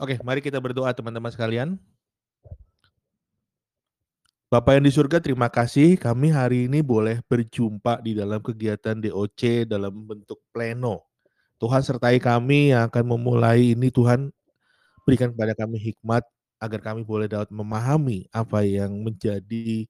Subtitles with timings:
[0.00, 1.76] Oke, mari kita berdoa teman-teman sekalian.
[4.48, 9.68] Bapak yang di surga, terima kasih kami hari ini boleh berjumpa di dalam kegiatan DOC
[9.68, 11.04] dalam bentuk pleno.
[11.60, 14.32] Tuhan sertai kami yang akan memulai ini Tuhan
[15.04, 16.24] berikan kepada kami hikmat
[16.64, 19.84] agar kami boleh dapat memahami apa yang menjadi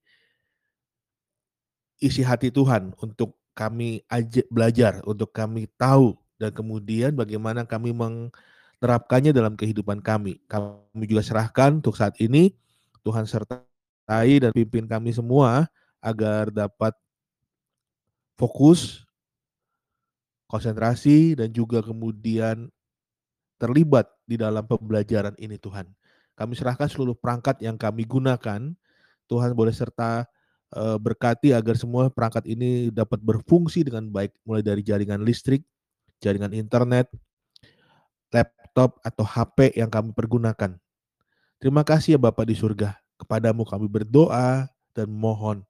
[2.03, 7.95] isi hati Tuhan untuk kami aja belajar, untuk kami tahu dan kemudian bagaimana kami
[8.81, 10.41] menerapkannya dalam kehidupan kami.
[10.49, 12.57] Kami juga serahkan untuk saat ini
[13.05, 15.69] Tuhan sertai dan pimpin kami semua
[16.01, 16.97] agar dapat
[18.41, 19.05] fokus,
[20.49, 22.73] konsentrasi dan juga kemudian
[23.61, 25.85] terlibat di dalam pembelajaran ini Tuhan.
[26.33, 28.73] Kami serahkan seluruh perangkat yang kami gunakan.
[29.29, 30.25] Tuhan boleh serta
[30.73, 35.61] eh, berkati agar semua perangkat ini dapat berfungsi dengan baik mulai dari jaringan listrik,
[36.25, 37.13] jaringan internet,
[38.33, 40.79] laptop atau HP yang kami pergunakan.
[41.61, 42.97] Terima kasih ya Bapak di surga.
[43.21, 44.65] Kepadamu kami berdoa
[44.97, 45.61] dan mohon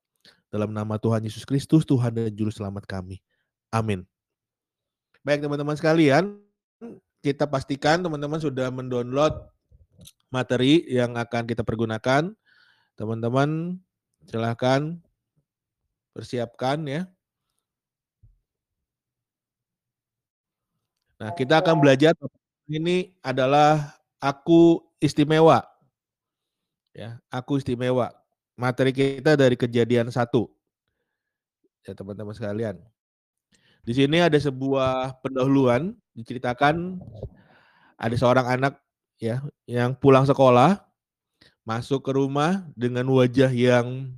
[0.51, 3.19] dalam nama Tuhan Yesus Kristus, Tuhan dan Juru Selamat kami.
[3.71, 4.07] Amin.
[5.23, 6.39] Baik teman-teman sekalian,
[7.21, 9.35] kita pastikan teman-teman sudah mendownload
[10.33, 12.33] materi yang akan kita pergunakan.
[12.97, 13.79] Teman-teman
[14.25, 14.97] silahkan
[16.17, 17.03] persiapkan ya.
[21.21, 22.17] Nah, kita akan belajar
[22.71, 25.67] ini adalah aku istimewa.
[26.95, 28.15] Ya, aku istimewa.
[28.55, 30.47] Materi kita dari kejadian satu.
[31.83, 32.79] Ya, teman-teman sekalian.
[33.83, 37.01] Di sini ada sebuah pendahuluan diceritakan
[37.97, 38.77] ada seorang anak
[39.17, 40.85] ya yang pulang sekolah
[41.65, 44.13] masuk ke rumah dengan wajah yang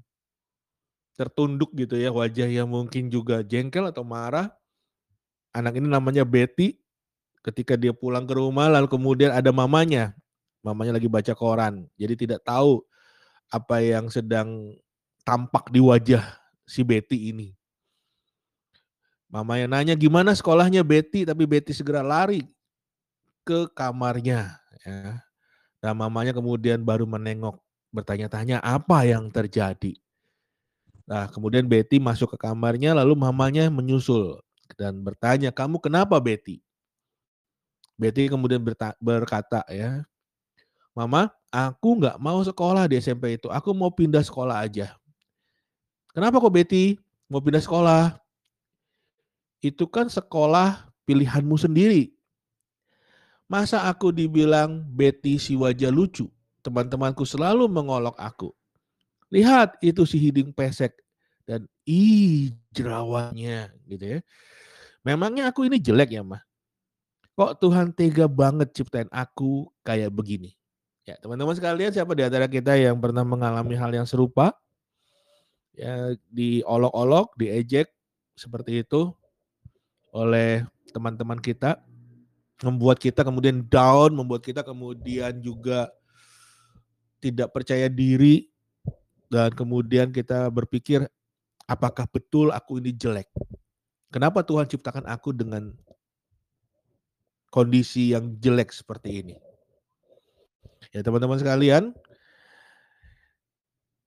[1.14, 4.50] tertunduk gitu ya, wajah yang mungkin juga jengkel atau marah.
[5.54, 6.81] Anak ini namanya Betty
[7.42, 10.14] ketika dia pulang ke rumah lalu kemudian ada mamanya.
[10.62, 11.91] Mamanya lagi baca koran.
[11.98, 12.86] Jadi tidak tahu
[13.50, 14.78] apa yang sedang
[15.26, 16.22] tampak di wajah
[16.62, 17.50] si Betty ini.
[19.26, 22.47] Mamanya nanya gimana sekolahnya Betty, tapi Betty segera lari
[23.42, 24.60] ke kamarnya.
[24.86, 25.25] Ya.
[25.82, 27.58] Dan mamanya kemudian baru menengok,
[27.91, 29.98] bertanya-tanya apa yang terjadi.
[31.08, 34.38] Nah, kemudian Betty masuk ke kamarnya, lalu mamanya menyusul
[34.78, 36.62] dan bertanya, kamu kenapa Betty?
[38.02, 38.58] Betty kemudian
[38.98, 40.02] berkata ya,
[40.90, 43.46] Mama, aku nggak mau sekolah di SMP itu.
[43.46, 44.98] Aku mau pindah sekolah aja.
[46.10, 46.98] Kenapa kok Betty
[47.30, 48.18] mau pindah sekolah?
[49.62, 52.10] Itu kan sekolah pilihanmu sendiri.
[53.46, 56.26] Masa aku dibilang Betty si wajah lucu?
[56.66, 58.50] Teman-temanku selalu mengolok aku.
[59.32, 60.92] Lihat itu si hiding pesek
[61.48, 64.20] dan ih jerawatnya gitu ya.
[65.00, 66.44] Memangnya aku ini jelek ya mah?
[67.32, 70.53] Kok Tuhan tega banget ciptain aku kayak begini?
[71.09, 74.54] Ya, teman-teman sekalian, siapa di antara kita yang pernah mengalami hal yang serupa?
[75.72, 77.88] Ya, diolok-olok, diejek
[78.37, 79.10] seperti itu
[80.12, 81.81] oleh teman-teman kita,
[82.60, 85.88] membuat kita kemudian down, membuat kita kemudian juga
[87.19, 88.53] tidak percaya diri
[89.32, 91.09] dan kemudian kita berpikir
[91.64, 93.32] apakah betul aku ini jelek?
[94.12, 95.72] Kenapa Tuhan ciptakan aku dengan
[97.52, 99.36] kondisi yang jelek seperti ini.
[100.88, 101.92] Ya teman-teman sekalian,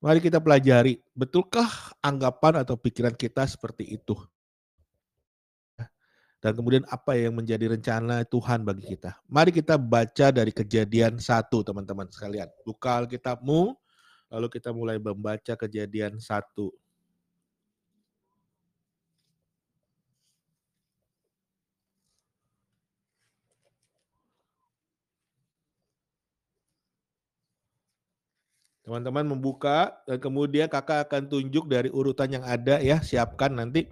[0.02, 4.18] mari kita pelajari, betulkah anggapan atau pikiran kita seperti itu?
[6.42, 9.18] Dan kemudian apa yang menjadi rencana Tuhan bagi kita.
[9.26, 12.46] Mari kita baca dari kejadian satu teman-teman sekalian.
[12.62, 13.74] Buka Alkitabmu,
[14.30, 16.70] lalu kita mulai membaca kejadian satu.
[28.86, 33.90] Teman-teman membuka dan kemudian kakak akan tunjuk dari urutan yang ada ya, siapkan nanti.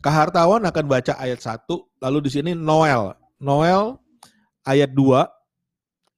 [0.00, 1.68] Kak Hartawan akan baca ayat 1,
[2.00, 3.12] lalu di sini Noel.
[3.36, 4.00] Noel
[4.64, 5.28] ayat 2,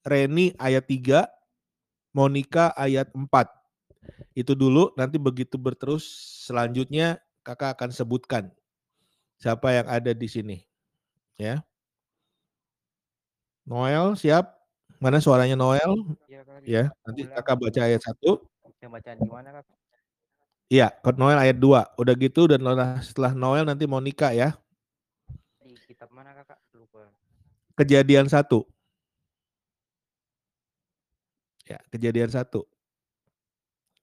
[0.06, 1.26] Reni ayat 3,
[2.14, 3.26] Monica ayat 4.
[4.38, 6.06] Itu dulu, nanti begitu berterus
[6.46, 8.54] selanjutnya kakak akan sebutkan
[9.42, 10.62] siapa yang ada di sini.
[11.34, 11.66] Ya.
[13.66, 14.61] Noel siap?
[15.02, 15.98] Mana suaranya Noel?
[16.30, 18.38] Iya, ya, nanti Kakak baca ayat 1.
[18.78, 19.64] Yang bacaan di mana, Kak?
[20.70, 21.90] Iya, Kak Noel ayat 2.
[21.98, 22.62] Udah gitu dan
[23.02, 24.54] setelah Noel nanti Monica ya.
[25.58, 26.62] Di kitab mana, Kakak?
[26.78, 27.10] Lupa.
[27.74, 28.62] Kejadian 1.
[31.66, 32.62] Ya, kejadian 1.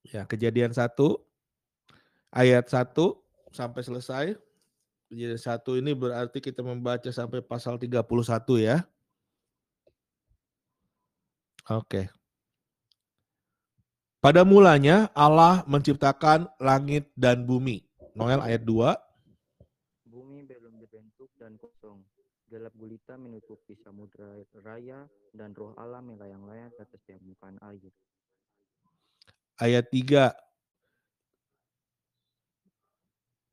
[0.04, 1.16] Ya, kejadian 1
[2.36, 3.24] ayat 1
[3.56, 4.25] sampai selesai.
[5.07, 8.04] Kejadian 1 ini berarti kita membaca sampai pasal 31
[8.60, 8.84] ya.
[11.69, 12.10] Oke.
[14.19, 17.86] Pada mulanya Allah menciptakan langit dan bumi.
[18.18, 18.98] Noel ayat 2.
[20.10, 22.01] Bumi belum dibentuk dan kosong.
[22.50, 27.94] Gelap gulita menutupi samudra raya dan roh Allah melayang-layang ke atas permukaan air.
[29.62, 30.33] Ayat 3.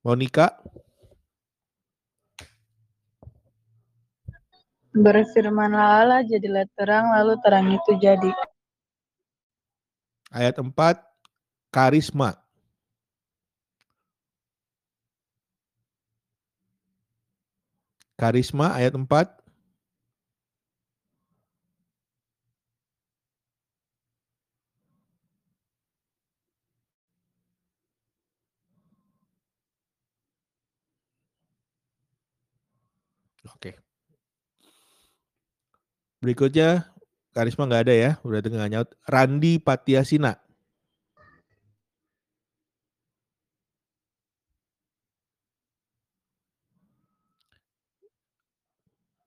[0.08, 0.56] Monica,
[4.96, 8.32] Berfirmanlah Allah, jadilah terang, lalu terang itu jadi.
[10.36, 11.00] ayat 4.
[11.72, 12.36] Karisma.
[18.16, 19.28] Karisma ayat 4.
[33.56, 33.78] Oke.
[36.26, 36.90] Berikutnya
[37.30, 38.90] Karisma nggak ada ya, udah dengar nyaut.
[39.06, 40.34] Randi Patiasina.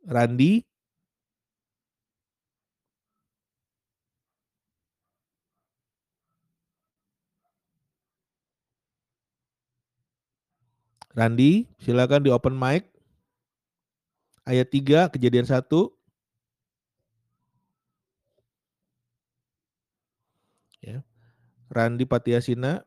[0.04, 0.68] Randi
[11.16, 12.92] Randi, silakan di open mic.
[14.44, 15.99] Ayat 3, kejadian 1.
[20.84, 21.04] Ya.
[21.72, 22.86] Randi Patiasina.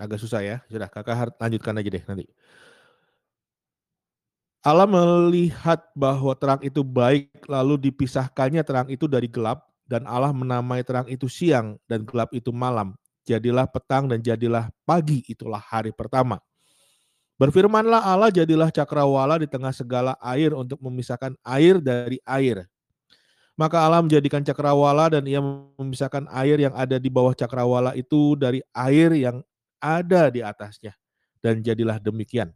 [0.00, 0.56] Agak susah ya.
[0.72, 2.24] Sudah, kakak lanjutkan aja deh nanti.
[4.60, 10.84] Allah melihat bahwa terang itu baik, lalu dipisahkannya terang itu dari gelap, dan Allah menamai
[10.84, 12.92] terang itu siang, dan gelap itu malam.
[13.28, 16.40] Jadilah petang dan jadilah pagi, itulah hari pertama.
[17.40, 22.68] Berfirmanlah Allah, jadilah cakrawala di tengah segala air untuk memisahkan air dari air.
[23.56, 25.40] Maka Allah menjadikan cakrawala dan ia
[25.76, 29.44] memisahkan air yang ada di bawah cakrawala itu dari air yang
[29.80, 30.96] ada di atasnya.
[31.40, 32.52] Dan jadilah demikian.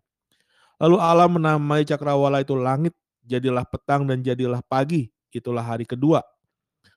[0.77, 2.93] Lalu Allah menamai cakrawala itu langit,
[3.25, 6.21] jadilah petang dan jadilah pagi, itulah hari kedua.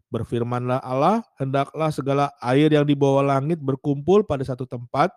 [0.07, 5.12] Berfirmanlah Allah, hendaklah segala air yang di bawah langit berkumpul pada satu tempat,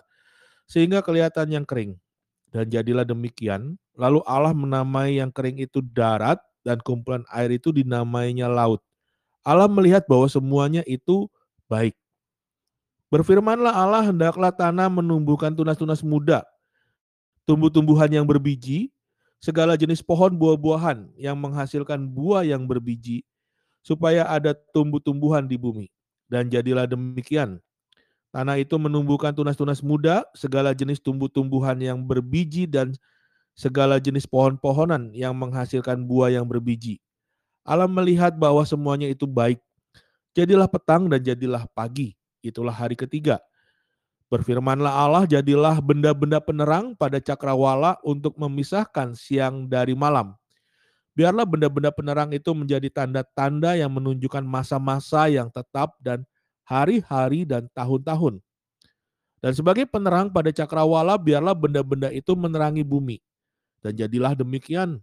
[0.67, 1.95] sehingga kelihatan yang kering.
[2.51, 8.51] Dan jadilah demikian, lalu Allah menamai yang kering itu darat, dan kumpulan air itu dinamainya
[8.51, 8.83] laut.
[9.47, 11.31] Allah melihat bahwa semuanya itu
[11.71, 11.95] baik.
[13.11, 16.43] Berfirmanlah Allah, hendaklah tanah menumbuhkan tunas-tunas muda,
[17.47, 18.91] tumbuh-tumbuhan yang berbiji,
[19.41, 23.25] segala jenis pohon buah-buahan yang menghasilkan buah yang berbiji,
[23.81, 25.87] supaya ada tumbuh-tumbuhan di bumi.
[26.31, 27.59] Dan jadilah demikian.
[28.31, 32.95] Tanah itu menumbuhkan tunas-tunas muda, segala jenis tumbuh-tumbuhan yang berbiji dan
[33.59, 37.03] segala jenis pohon-pohonan yang menghasilkan buah yang berbiji.
[37.67, 39.59] Allah melihat bahwa semuanya itu baik.
[40.33, 42.15] Jadilah petang dan jadilah pagi.
[42.41, 43.43] Itulah hari ketiga.
[44.31, 50.39] Berfirmanlah Allah, jadilah benda-benda penerang pada cakrawala untuk memisahkan siang dari malam.
[51.21, 56.25] Biarlah benda-benda penerang itu menjadi tanda-tanda yang menunjukkan masa-masa yang tetap dan
[56.65, 58.41] hari-hari dan tahun-tahun.
[59.45, 63.21] Dan sebagai penerang pada cakrawala, biarlah benda-benda itu menerangi bumi.
[63.85, 64.97] Dan jadilah demikian.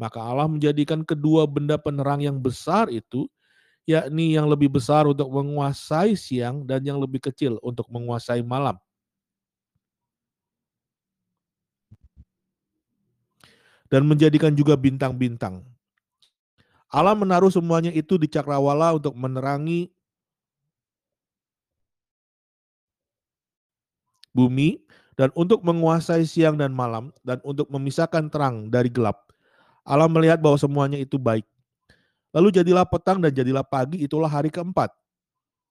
[0.00, 3.28] Maka Allah menjadikan kedua benda penerang yang besar itu,
[3.84, 8.80] yakni yang lebih besar untuk menguasai siang dan yang lebih kecil untuk menguasai malam.
[13.88, 15.64] Dan menjadikan juga bintang-bintang.
[16.88, 19.92] Allah menaruh semuanya itu di cakrawala untuk menerangi
[24.32, 24.80] bumi
[25.18, 29.28] dan untuk menguasai siang dan malam dan untuk memisahkan terang dari gelap.
[29.82, 31.44] Allah melihat bahwa semuanya itu baik.
[32.36, 34.92] Lalu jadilah petang dan jadilah pagi, itulah hari keempat.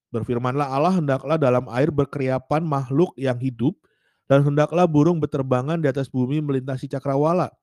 [0.09, 3.77] Berfirmanlah Allah, hendaklah dalam air berkeriapan makhluk yang hidup,
[4.25, 7.53] dan hendaklah burung berterbangan di atas bumi melintasi cakrawala.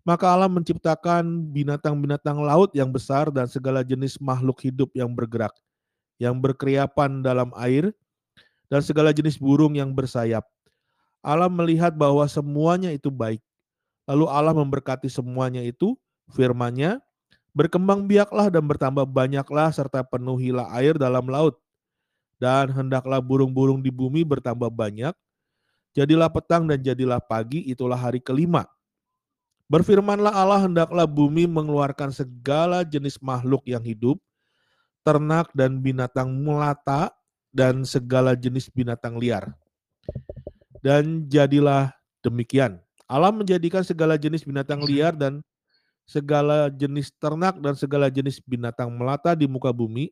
[0.00, 5.52] Maka Allah menciptakan binatang-binatang laut yang besar dan segala jenis makhluk hidup yang bergerak,
[6.16, 7.92] yang berkeriapan dalam air,
[8.72, 10.46] dan segala jenis burung yang bersayap.
[11.20, 13.44] Allah melihat bahwa semuanya itu baik.
[14.08, 15.92] Lalu Allah memberkati semuanya itu,
[16.32, 16.98] firman-Nya,
[17.52, 21.60] berkembang biaklah dan bertambah banyaklah serta penuhilah air dalam laut.
[22.40, 25.12] Dan hendaklah burung-burung di bumi bertambah banyak.
[25.92, 28.64] Jadilah petang dan jadilah pagi, itulah hari kelima.
[29.70, 34.18] Berfirmanlah Allah, hendaklah bumi mengeluarkan segala jenis makhluk yang hidup,
[35.06, 37.14] ternak dan binatang melata,
[37.54, 39.54] dan segala jenis binatang liar.
[40.82, 42.82] Dan jadilah demikian.
[43.06, 45.38] Allah menjadikan segala jenis binatang liar dan
[46.02, 50.10] segala jenis ternak dan segala jenis binatang melata di muka bumi.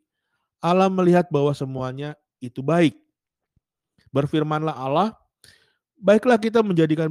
[0.63, 2.95] Allah melihat bahwa semuanya itu baik.
[4.15, 5.15] Berfirmanlah Allah,
[5.99, 7.11] baiklah kita menjadikan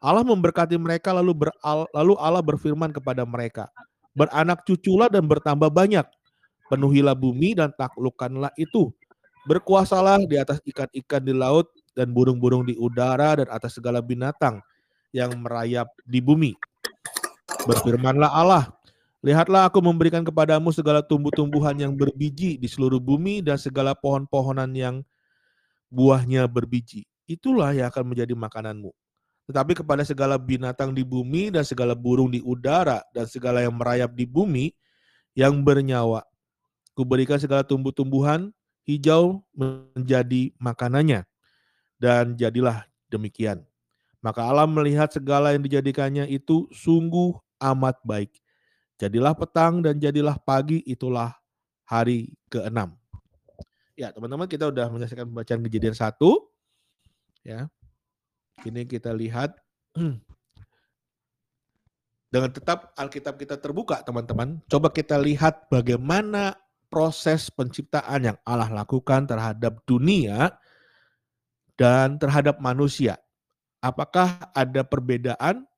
[0.00, 3.72] Allah memberkati mereka lalu beral, lalu Allah berfirman kepada mereka,
[4.12, 6.04] beranak cuculah dan bertambah banyak.
[6.66, 8.90] Penuhilah bumi dan taklukkanlah itu.
[9.46, 14.58] Berkuasalah di atas ikan-ikan di laut dan burung-burung di udara dan atas segala binatang
[15.14, 16.58] yang merayap di bumi.
[17.64, 18.66] Berfirmanlah Allah,
[19.22, 25.06] lihatlah aku memberikan kepadamu segala tumbuh-tumbuhan yang berbiji di seluruh bumi dan segala pohon-pohonan yang
[25.94, 27.06] buahnya berbiji.
[27.30, 28.90] Itulah yang akan menjadi makananmu.
[29.46, 34.10] Tetapi kepada segala binatang di bumi dan segala burung di udara dan segala yang merayap
[34.10, 34.74] di bumi
[35.38, 36.26] yang bernyawa.
[36.98, 38.50] Kuberikan segala tumbuh-tumbuhan
[38.82, 41.22] hijau menjadi makanannya.
[41.96, 43.62] Dan jadilah demikian.
[44.20, 48.34] Maka Allah melihat segala yang dijadikannya itu sungguh amat baik.
[48.96, 51.36] Jadilah petang dan jadilah pagi, itulah
[51.86, 52.96] hari keenam.
[53.94, 56.48] Ya, teman-teman kita udah menyelesaikan pembacaan kejadian satu.
[57.46, 57.70] Ya.
[58.64, 59.52] Ini kita lihat
[62.32, 64.64] dengan tetap Alkitab kita terbuka, teman-teman.
[64.70, 66.56] Coba kita lihat bagaimana
[66.88, 70.56] proses penciptaan yang Allah lakukan terhadap dunia
[71.76, 73.20] dan terhadap manusia.
[73.84, 75.68] Apakah ada perbedaan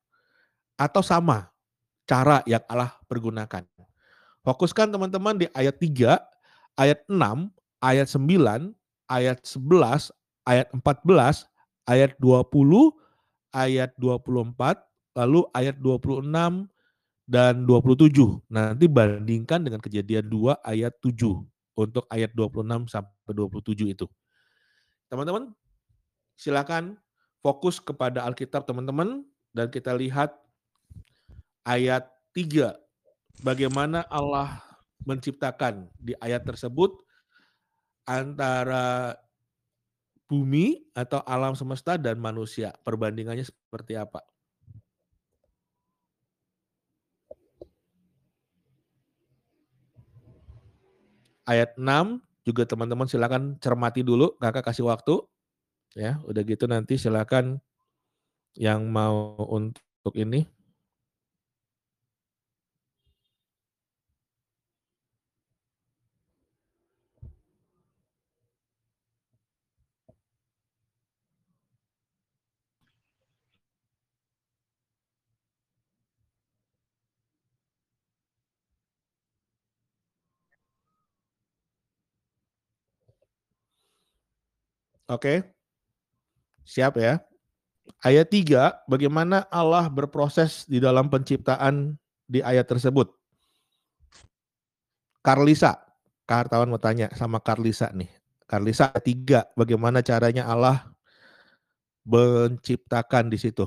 [0.79, 1.51] atau sama
[2.07, 3.67] cara yang Allah pergunakan?
[4.47, 6.15] Fokuskan teman-teman di ayat 3,
[6.79, 7.51] ayat 6,
[7.83, 8.71] ayat 9,
[9.11, 10.15] ayat 11,
[10.47, 11.43] ayat 14,
[11.89, 12.45] ayat 20,
[13.49, 14.85] ayat 24,
[15.17, 16.69] lalu ayat 26
[17.25, 18.45] dan 27.
[18.53, 21.41] Nanti bandingkan dengan kejadian 2 ayat 7
[21.73, 24.05] untuk ayat 26 sampai 27 itu.
[25.09, 25.49] Teman-teman,
[26.37, 27.01] silakan
[27.41, 29.25] fokus kepada Alkitab teman-teman
[29.57, 30.37] dan kita lihat
[31.65, 32.05] ayat
[32.37, 32.77] 3
[33.41, 34.61] bagaimana Allah
[35.07, 36.93] menciptakan di ayat tersebut
[38.03, 39.15] antara
[40.29, 42.77] bumi atau alam semesta dan manusia.
[42.85, 44.21] Perbandingannya seperti apa?
[51.49, 55.25] Ayat 6 juga teman-teman silakan cermati dulu, Kakak kasih waktu.
[55.97, 57.57] Ya, udah gitu nanti silakan
[58.53, 60.45] yang mau untuk ini
[85.09, 85.41] Oke.
[86.69, 87.17] Siap ya.
[88.05, 91.97] Ayat 3, bagaimana Allah berproses di dalam penciptaan
[92.29, 93.09] di ayat tersebut.
[95.25, 95.81] Karlisa,
[96.29, 98.07] Kartawan mau tanya sama Karlisa nih.
[98.45, 100.89] Karlisa tiga, bagaimana caranya Allah
[102.05, 103.65] menciptakan di situ?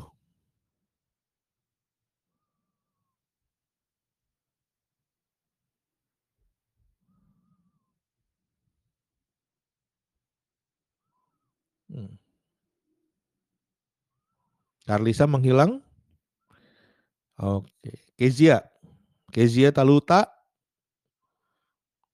[14.86, 15.78] Karlisa menghilang.
[17.38, 18.02] Oke.
[18.18, 18.66] Kezia.
[19.30, 20.28] Kezia Taluta.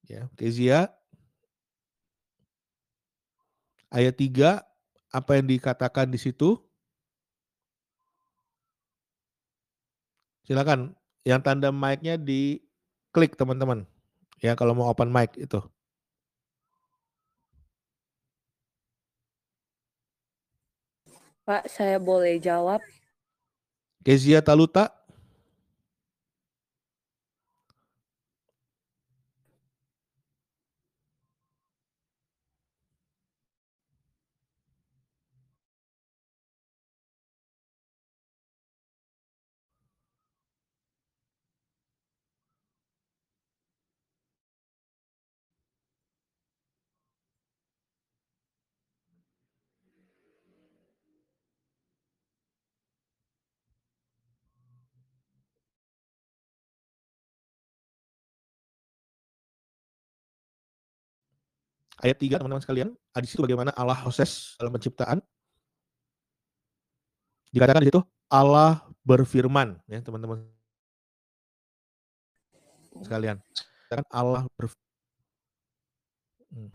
[0.09, 0.93] Ya, Kezia.
[3.89, 4.61] Ayat 3,
[5.09, 6.61] apa yang dikatakan di situ?
[10.45, 10.93] Silakan,
[11.25, 12.61] yang tanda mic-nya di
[13.13, 13.89] klik teman-teman.
[14.45, 15.61] Ya, kalau mau open mic itu.
[21.49, 22.85] Pak, saya boleh jawab?
[24.05, 24.98] Kezia Taluta.
[62.03, 65.19] Ayat 3 teman-teman sekalian, di situ bagaimana Allah proses dalam penciptaan.
[67.51, 70.45] Dikatakan di situ Allah berfirman ya teman-teman
[73.01, 73.41] sekalian.
[73.89, 74.69] Kan Allah ber
[76.53, 76.71] hmm.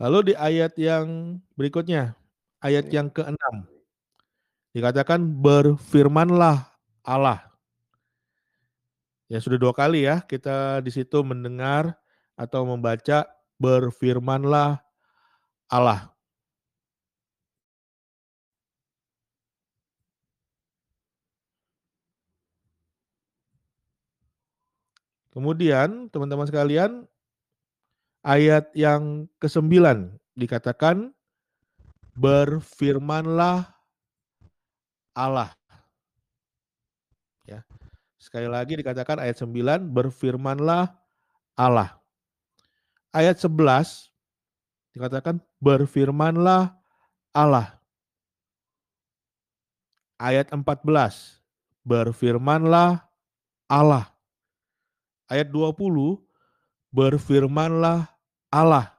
[0.00, 2.16] Lalu di ayat yang berikutnya,
[2.64, 3.36] ayat yang ke-6.
[4.72, 6.69] Dikatakan berfirmanlah
[7.10, 7.42] Allah.
[9.26, 11.98] Ya sudah dua kali ya kita di situ mendengar
[12.38, 13.26] atau membaca
[13.58, 14.78] berfirmanlah
[15.66, 16.14] Allah.
[25.30, 27.06] Kemudian teman-teman sekalian
[28.26, 29.70] ayat yang ke-9
[30.34, 31.14] dikatakan
[32.18, 33.70] berfirmanlah
[35.14, 35.59] Allah.
[38.30, 40.94] Sekali lagi dikatakan ayat 9 berfirmanlah
[41.58, 41.98] Allah.
[43.10, 44.06] Ayat 11
[44.94, 46.78] dikatakan berfirmanlah
[47.34, 47.74] Allah.
[50.14, 50.62] Ayat 14
[51.82, 53.02] berfirmanlah
[53.66, 54.14] Allah.
[55.26, 55.74] Ayat 20
[56.94, 58.06] berfirmanlah
[58.46, 58.94] Allah.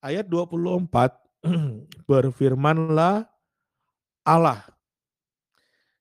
[0.00, 0.88] Ayat 24,
[2.08, 3.28] berfirmanlah
[4.22, 4.64] Allah.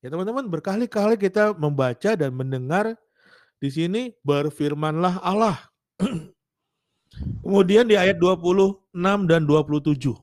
[0.07, 2.95] Ya teman-teman, berkali-kali kita membaca dan mendengar
[3.59, 5.59] di sini berfirmanlah Allah.
[7.43, 8.87] Kemudian di ayat 26
[9.27, 10.15] dan 27.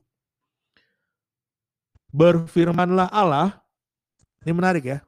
[2.09, 3.61] Berfirmanlah Allah,
[4.41, 4.99] ini menarik ya.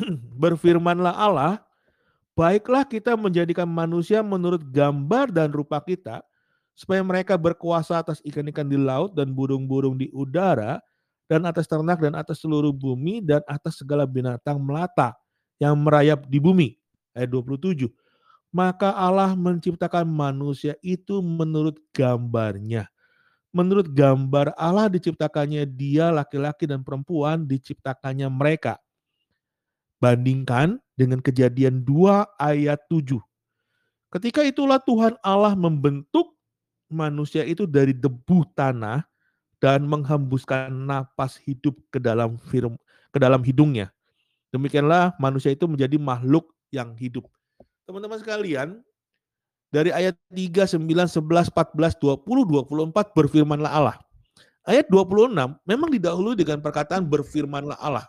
[0.40, 1.60] berfirmanlah Allah,
[2.32, 6.24] Baiklah kita menjadikan manusia menurut gambar dan rupa kita,
[6.72, 10.80] supaya mereka berkuasa atas ikan-ikan di laut dan burung-burung di udara,
[11.28, 15.14] dan atas ternak dan atas seluruh bumi, dan atas segala binatang melata
[15.60, 16.74] yang merayap di bumi.
[17.12, 17.92] Ayat 27.
[18.48, 22.88] Maka Allah menciptakan manusia itu menurut gambarnya.
[23.52, 28.80] Menurut gambar Allah diciptakannya dia laki-laki dan perempuan diciptakannya mereka.
[30.00, 33.20] Bandingkan dengan kejadian 2 ayat 7.
[34.08, 36.32] Ketika itulah Tuhan Allah membentuk
[36.88, 39.04] manusia itu dari debu tanah
[39.58, 42.78] dan menghembuskan napas hidup ke dalam firm,
[43.10, 43.90] ke dalam hidungnya.
[44.54, 47.26] Demikianlah manusia itu menjadi makhluk yang hidup.
[47.84, 48.80] Teman-teman sekalian,
[49.68, 53.96] dari ayat 3, 9, 11, 14, 20, 24 berfirmanlah Allah.
[54.64, 55.32] Ayat 26
[55.64, 58.04] memang didahului dengan perkataan berfirmanlah Allah.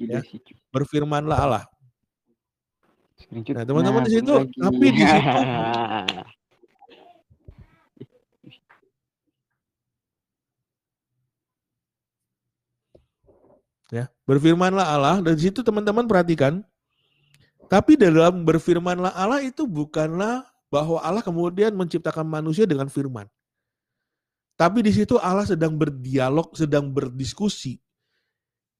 [0.00, 0.24] Ya.
[0.72, 1.64] Berfirmanlah Allah.
[3.30, 5.20] Nah, teman-teman di situ, tapi di situ
[13.90, 16.62] ya berfirmanlah Allah dan di situ teman-teman perhatikan.
[17.66, 23.26] Tapi dalam berfirmanlah Allah itu bukanlah bahwa Allah kemudian menciptakan manusia dengan firman.
[24.54, 27.82] Tapi di situ Allah sedang berdialog sedang berdiskusi.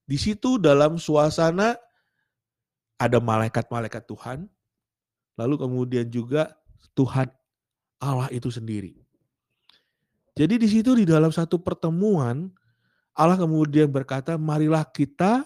[0.06, 1.74] Di situ dalam suasana
[2.98, 4.46] ada malaikat-malaikat Tuhan,
[5.38, 6.54] lalu kemudian juga
[6.94, 7.30] Tuhan
[8.02, 8.98] Allah itu sendiri.
[10.34, 12.50] Jadi di situ di dalam satu pertemuan
[13.14, 15.44] Allah kemudian berkata, "Marilah kita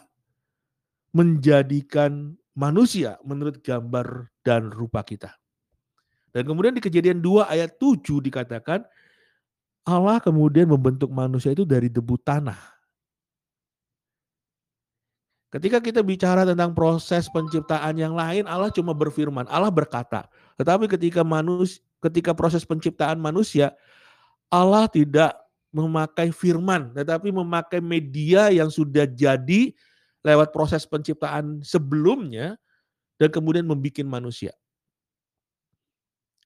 [1.14, 5.32] menjadikan manusia menurut gambar dan rupa kita."
[6.34, 8.82] Dan kemudian di Kejadian 2 ayat 7 dikatakan
[9.84, 12.74] Allah kemudian membentuk manusia itu dari debu tanah.
[15.54, 20.26] Ketika kita bicara tentang proses penciptaan yang lain, Allah cuma berfirman, Allah berkata.
[20.58, 23.70] Tetapi ketika manus, ketika proses penciptaan manusia,
[24.50, 25.30] Allah tidak
[25.74, 29.74] memakai firman, tetapi memakai media yang sudah jadi
[30.22, 32.54] lewat proses penciptaan sebelumnya
[33.18, 34.54] dan kemudian membuat manusia.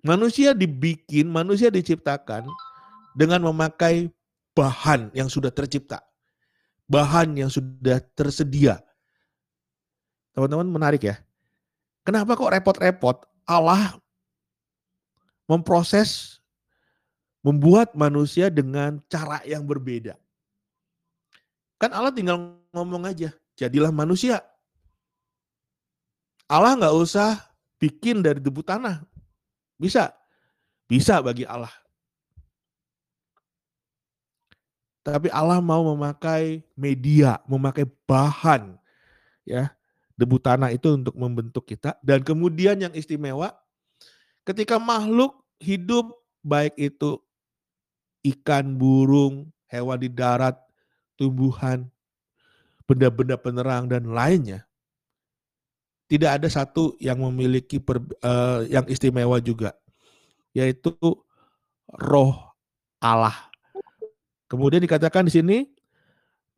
[0.00, 2.48] Manusia dibikin, manusia diciptakan
[3.12, 4.08] dengan memakai
[4.56, 6.00] bahan yang sudah tercipta.
[6.88, 8.80] Bahan yang sudah tersedia
[10.38, 11.18] Teman-teman menarik ya.
[12.06, 13.98] Kenapa kok repot-repot Allah
[15.50, 16.37] memproses
[17.42, 20.18] membuat manusia dengan cara yang berbeda.
[21.78, 24.42] Kan Allah tinggal ngomong aja, jadilah manusia.
[26.50, 27.38] Allah nggak usah
[27.78, 29.04] bikin dari debu tanah.
[29.78, 30.10] Bisa.
[30.88, 31.70] Bisa bagi Allah.
[35.04, 38.76] Tapi Allah mau memakai media, memakai bahan
[39.48, 39.72] ya
[40.18, 41.94] debu tanah itu untuk membentuk kita.
[42.02, 43.54] Dan kemudian yang istimewa,
[44.42, 46.10] ketika makhluk hidup,
[46.42, 47.22] baik itu
[48.34, 50.56] ikan, burung, hewan di darat,
[51.18, 51.88] tumbuhan,
[52.88, 54.64] benda-benda penerang, dan lainnya,
[56.08, 59.76] tidak ada satu yang memiliki per, uh, yang istimewa juga,
[60.56, 60.96] yaitu
[61.88, 62.36] Roh
[63.00, 63.36] Allah.
[64.48, 65.58] Kemudian dikatakan di sini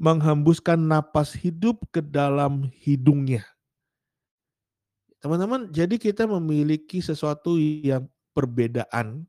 [0.00, 3.44] menghembuskan napas hidup ke dalam hidungnya.
[5.20, 9.28] Teman-teman, jadi kita memiliki sesuatu yang perbedaan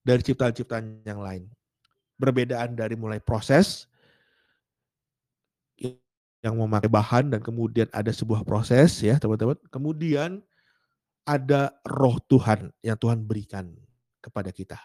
[0.00, 1.48] dari ciptaan-ciptaan yang lain.
[2.20, 3.90] Perbedaan dari mulai proses,
[6.40, 9.60] yang memakai bahan dan kemudian ada sebuah proses ya teman-teman.
[9.68, 10.40] Kemudian
[11.28, 13.68] ada roh Tuhan yang Tuhan berikan
[14.24, 14.80] kepada kita.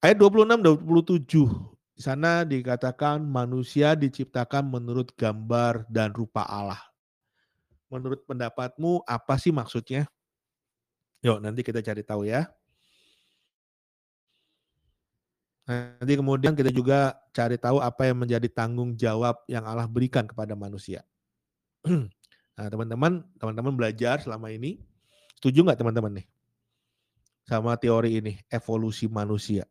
[0.00, 1.20] Ayat 26 dan 27
[1.96, 6.80] di sana dikatakan manusia diciptakan menurut gambar dan rupa Allah.
[7.88, 10.08] Menurut pendapatmu apa sih maksudnya?
[11.26, 12.46] Yuk nanti kita cari tahu ya.
[15.66, 20.54] Nanti kemudian kita juga cari tahu apa yang menjadi tanggung jawab yang Allah berikan kepada
[20.54, 21.02] manusia.
[22.54, 24.78] nah teman-teman, teman-teman belajar selama ini,
[25.34, 26.26] setuju nggak teman-teman nih?
[27.50, 29.66] Sama teori ini, evolusi manusia.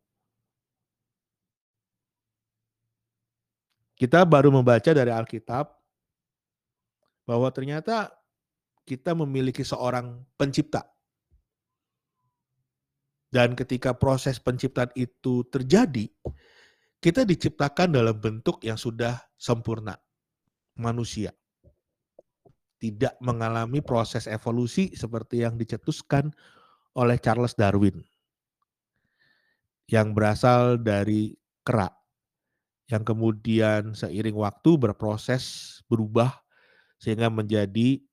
[3.96, 5.72] Kita baru membaca dari Alkitab
[7.24, 8.12] bahwa ternyata
[8.84, 10.84] kita memiliki seorang pencipta
[13.34, 16.06] dan ketika proses penciptaan itu terjadi,
[17.02, 19.98] kita diciptakan dalam bentuk yang sudah sempurna.
[20.76, 21.32] Manusia.
[22.76, 26.28] Tidak mengalami proses evolusi seperti yang dicetuskan
[26.92, 28.04] oleh Charles Darwin.
[29.88, 31.32] Yang berasal dari
[31.64, 31.88] kera.
[32.86, 36.30] Yang kemudian seiring waktu berproses berubah
[37.00, 38.04] sehingga menjadi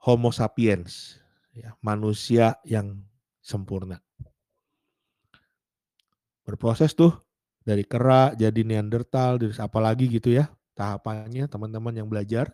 [0.00, 1.20] Homo sapiens
[1.54, 3.00] ya, manusia yang
[3.40, 4.02] sempurna.
[6.44, 7.14] Berproses tuh
[7.62, 12.48] dari kera jadi Neandertal, dari apa lagi gitu ya tahapannya teman-teman yang belajar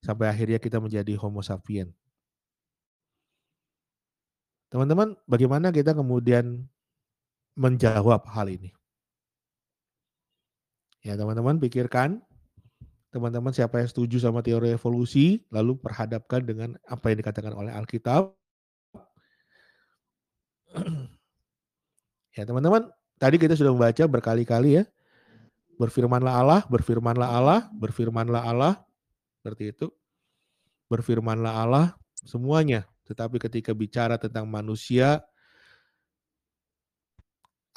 [0.00, 1.92] sampai akhirnya kita menjadi Homo sapien.
[4.72, 6.64] Teman-teman, bagaimana kita kemudian
[7.54, 8.72] menjawab hal ini?
[11.04, 12.24] Ya, teman-teman pikirkan
[13.14, 18.34] teman-teman siapa yang setuju sama teori evolusi, lalu perhadapkan dengan apa yang dikatakan oleh Alkitab.
[22.34, 22.90] ya teman-teman,
[23.22, 24.84] tadi kita sudah membaca berkali-kali ya.
[25.78, 28.82] Berfirmanlah Allah, berfirmanlah Allah, berfirmanlah Allah.
[29.38, 29.94] Seperti itu.
[30.90, 31.94] Berfirmanlah Allah
[32.26, 32.82] semuanya.
[33.06, 35.22] Tetapi ketika bicara tentang manusia,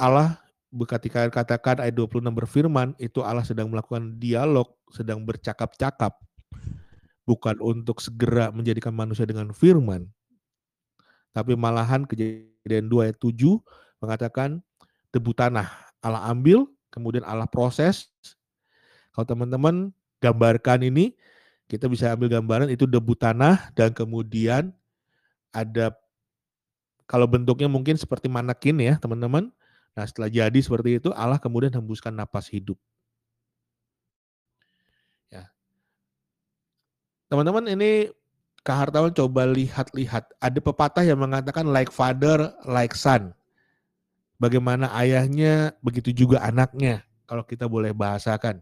[0.02, 0.42] Allah
[0.88, 6.16] ketika katakan ayat 26 berfirman, itu Allah sedang melakukan dialog, sedang bercakap-cakap.
[7.28, 10.08] Bukan untuk segera menjadikan manusia dengan firman.
[11.36, 13.36] Tapi malahan kejadian 2 ayat 7
[14.00, 14.64] mengatakan
[15.12, 15.68] debu tanah
[16.00, 18.08] Allah ambil, kemudian Allah proses.
[19.12, 19.92] Kalau teman-teman
[20.24, 21.16] gambarkan ini,
[21.68, 24.72] kita bisa ambil gambaran itu debu tanah dan kemudian
[25.52, 25.92] ada
[27.08, 29.52] kalau bentuknya mungkin seperti manekin ya teman-teman
[29.98, 32.78] Nah setelah jadi seperti itu Allah kemudian hembuskan napas hidup.
[35.34, 35.50] Ya.
[37.34, 38.14] Teman-teman ini
[38.62, 40.38] kehartawan coba lihat-lihat.
[40.44, 43.32] Ada pepatah yang mengatakan like father, like son.
[44.38, 47.02] Bagaimana ayahnya, begitu juga anaknya.
[47.26, 48.62] Kalau kita boleh bahasakan.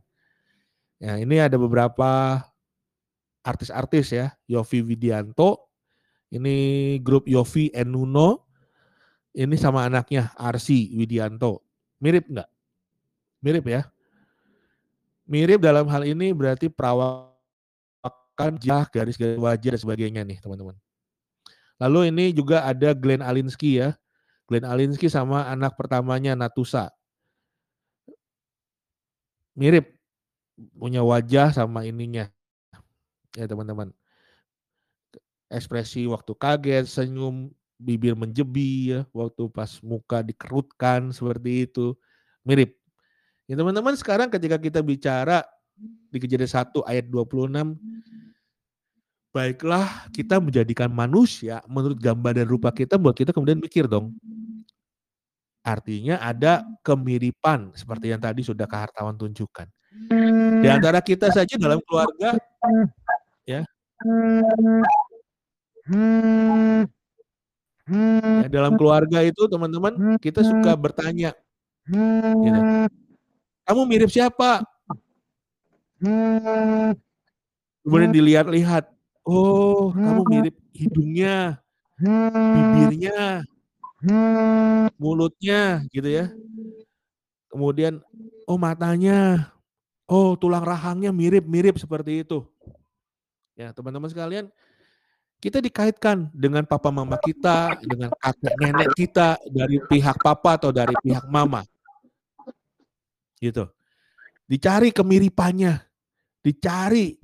[1.01, 2.39] Ya, ini ada beberapa
[3.43, 4.31] artis-artis ya.
[4.47, 5.73] Yofi Widianto,
[6.31, 8.44] ini grup Yofi Enuno,
[9.35, 11.59] ini sama anaknya Arsi Widianto.
[11.99, 12.49] Mirip nggak?
[13.43, 13.81] Mirip ya.
[15.27, 17.35] Mirip dalam hal ini berarti perawakan
[18.63, 20.79] jah, garis-garis wajah dan sebagainya nih teman-teman.
[21.75, 23.99] Lalu ini juga ada Glenn Alinsky ya.
[24.47, 26.93] Glenn Alinsky sama anak pertamanya Natusa.
[29.57, 29.99] Mirip
[30.79, 32.31] punya wajah sama ininya.
[33.35, 33.91] Ya teman-teman.
[35.51, 41.95] Ekspresi waktu kaget, senyum, bibir menjebi ya, waktu pas muka dikerutkan seperti itu.
[42.45, 42.77] Mirip.
[43.45, 45.45] Ya teman-teman sekarang ketika kita bicara
[46.09, 47.75] di kejadian 1 ayat 26
[49.35, 54.15] baiklah kita menjadikan manusia menurut gambar dan rupa kita buat kita kemudian mikir dong.
[55.65, 59.67] Artinya ada kemiripan seperti yang tadi sudah kehartawan tunjukkan.
[60.63, 62.39] Di antara kita saja dalam keluarga
[63.43, 63.61] ya
[67.85, 71.37] Ya, dalam keluarga itu teman-teman kita suka bertanya,
[72.41, 72.59] gitu.
[73.69, 74.65] kamu mirip siapa?
[77.85, 78.89] Kemudian dilihat-lihat,
[79.21, 81.61] oh kamu mirip hidungnya,
[82.53, 83.45] bibirnya,
[84.97, 86.33] mulutnya, gitu ya.
[87.53, 88.01] Kemudian,
[88.49, 89.53] oh matanya,
[90.05, 92.45] Oh, tulang rahangnya mirip-mirip seperti itu.
[93.57, 94.53] Ya, teman-teman sekalian,
[95.39, 100.95] kita dikaitkan dengan papa mama kita, dengan kakek nenek kita dari pihak papa atau dari
[101.03, 101.61] pihak mama.
[103.37, 103.67] Gitu.
[104.45, 105.81] Dicari kemiripannya,
[106.41, 107.17] dicari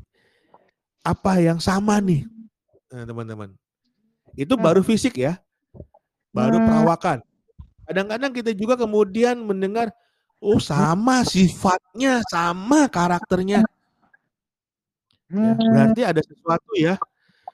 [1.01, 2.29] apa yang sama nih,
[2.93, 3.57] nah, teman-teman.
[4.37, 5.41] Itu baru fisik ya,
[6.29, 7.25] baru perawakan.
[7.89, 9.89] Kadang-kadang kita juga kemudian mendengar,
[10.37, 13.65] oh sama sifatnya, sama karakternya.
[15.31, 17.01] Ya, berarti ada sesuatu ya,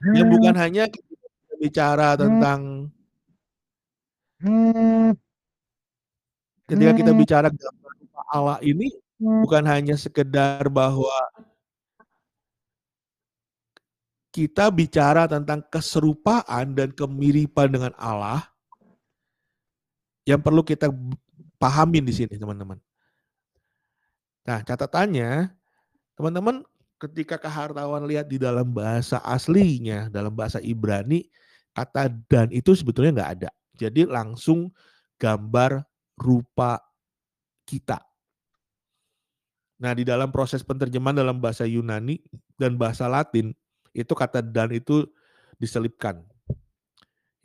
[0.01, 2.89] yang bukan hanya kita bicara tentang
[6.69, 7.91] ketika kita bicara gambar
[8.29, 11.15] Allah ini bukan hanya sekedar bahwa
[14.29, 18.45] kita bicara tentang keserupaan dan kemiripan dengan Allah
[20.29, 20.93] yang perlu kita
[21.57, 22.77] pahamin di sini teman-teman.
[24.45, 25.49] Nah catatannya
[26.13, 26.61] teman-teman
[26.97, 31.29] ketika kehartawan lihat di dalam bahasa aslinya, dalam bahasa Ibrani,
[31.77, 33.49] kata dan itu sebetulnya nggak ada.
[33.77, 34.73] Jadi langsung
[35.21, 35.85] gambar
[36.17, 36.81] rupa
[37.69, 38.01] kita.
[39.77, 42.17] Nah, di dalam proses penerjemahan dalam bahasa Yunani
[42.57, 43.53] dan bahasa Latin,
[43.93, 45.05] itu kata dan itu
[45.61, 46.25] diselipkan.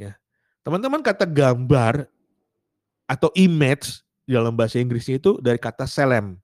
[0.00, 0.16] Ya.
[0.64, 2.08] Teman-teman kata gambar
[3.04, 6.40] atau image dalam bahasa Inggrisnya itu dari kata selem.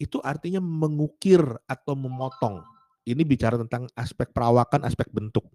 [0.00, 2.64] Itu artinya mengukir atau memotong.
[3.02, 5.46] Ini bicara tentang aspek perawakan, aspek bentuk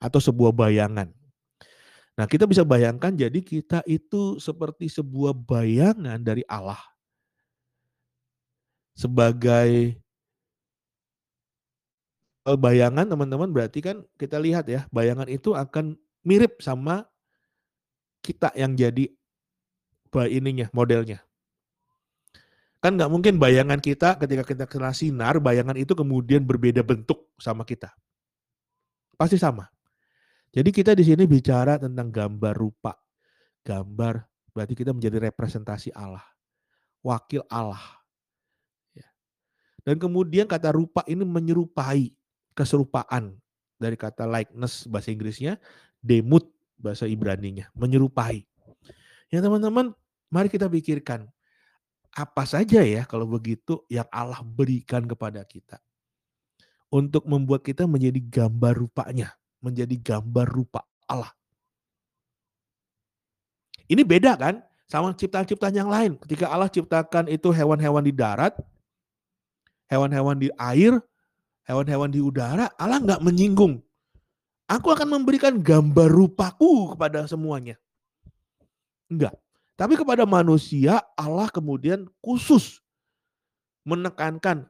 [0.00, 1.12] atau sebuah bayangan.
[2.16, 6.80] Nah, kita bisa bayangkan jadi kita itu seperti sebuah bayangan dari Allah
[8.96, 10.00] sebagai
[12.46, 17.04] bayangan teman-teman berarti kan kita lihat ya, bayangan itu akan mirip sama
[18.24, 19.12] kita yang jadi
[20.32, 21.25] ininya, modelnya.
[22.80, 27.64] Kan nggak mungkin bayangan kita ketika kita kena sinar, bayangan itu kemudian berbeda bentuk sama
[27.64, 27.90] kita.
[29.16, 29.64] Pasti sama.
[30.52, 32.96] Jadi kita di sini bicara tentang gambar rupa.
[33.64, 36.24] Gambar berarti kita menjadi representasi Allah.
[37.04, 37.80] Wakil Allah.
[39.86, 42.10] Dan kemudian kata rupa ini menyerupai
[42.58, 43.38] keserupaan
[43.78, 45.62] dari kata likeness bahasa Inggrisnya,
[46.02, 48.42] demut bahasa Ibraninya, menyerupai.
[49.30, 49.94] Ya teman-teman,
[50.26, 51.30] mari kita pikirkan
[52.16, 55.76] apa saja ya kalau begitu yang Allah berikan kepada kita
[56.88, 61.28] untuk membuat kita menjadi gambar rupanya, menjadi gambar rupa Allah.
[63.86, 66.16] Ini beda kan sama ciptaan-ciptaan yang lain.
[66.24, 68.56] Ketika Allah ciptakan itu hewan-hewan di darat,
[69.92, 70.96] hewan-hewan di air,
[71.68, 73.82] hewan-hewan di udara, Allah nggak menyinggung.
[74.66, 77.78] Aku akan memberikan gambar rupaku kepada semuanya.
[79.06, 79.38] Enggak.
[79.76, 82.80] Tapi kepada manusia, Allah kemudian khusus
[83.84, 84.64] menekankan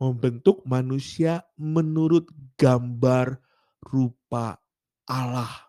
[0.00, 2.24] membentuk manusia menurut
[2.56, 3.36] gambar
[3.84, 4.56] rupa
[5.04, 5.68] Allah.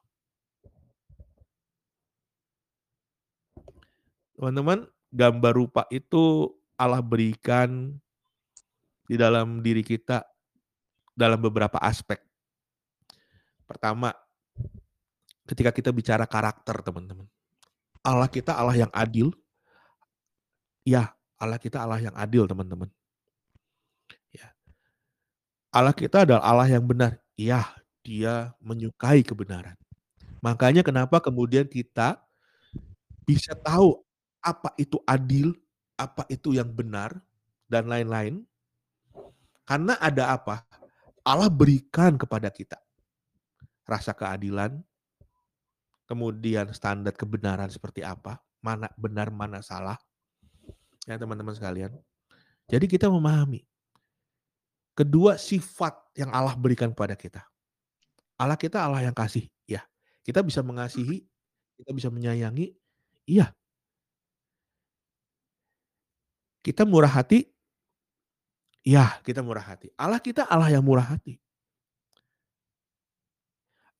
[4.39, 7.95] Teman-teman, gambar rupa itu Allah berikan
[9.07, 10.23] di dalam diri kita
[11.11, 12.19] dalam beberapa aspek.
[13.67, 14.11] Pertama,
[15.47, 17.34] ketika kita bicara karakter, teman-teman.
[18.05, 19.33] Allah kita Allah yang adil.
[20.85, 22.93] Ya, Allah kita Allah yang adil, teman-teman.
[24.29, 24.53] Ya.
[25.73, 27.17] Allah kita adalah Allah yang benar.
[27.33, 27.65] Ya,
[28.05, 29.73] dia menyukai kebenaran.
[30.45, 32.21] Makanya kenapa kemudian kita
[33.25, 33.97] bisa tahu
[34.45, 35.57] apa itu adil,
[35.97, 37.17] apa itu yang benar,
[37.65, 38.45] dan lain-lain
[39.65, 40.61] karena ada apa?
[41.25, 42.77] Allah berikan kepada kita
[43.89, 44.77] rasa keadilan,
[46.05, 49.97] kemudian standar kebenaran seperti apa, mana benar, mana salah.
[51.05, 51.93] Ya teman-teman sekalian.
[52.65, 53.61] Jadi kita memahami.
[54.95, 57.43] Kedua sifat yang Allah berikan kepada kita.
[58.39, 59.83] Allah kita Allah yang kasih, ya.
[60.25, 61.21] Kita bisa mengasihi,
[61.77, 62.73] kita bisa menyayangi,
[63.27, 63.51] iya.
[66.65, 67.45] Kita murah hati,
[68.85, 69.89] Ya, kita murah hati.
[69.97, 71.41] Allah kita Allah yang murah hati.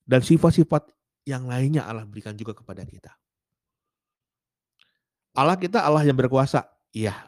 [0.06, 0.86] Dan sifat-sifat
[1.26, 3.12] yang lainnya Allah berikan juga kepada kita.
[5.36, 6.64] Allah kita Allah yang berkuasa.
[6.96, 7.28] Iya,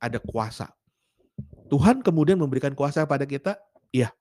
[0.00, 0.72] ada kuasa.
[1.68, 3.58] Tuhan kemudian memberikan kuasa kepada kita.
[3.92, 4.14] Iya.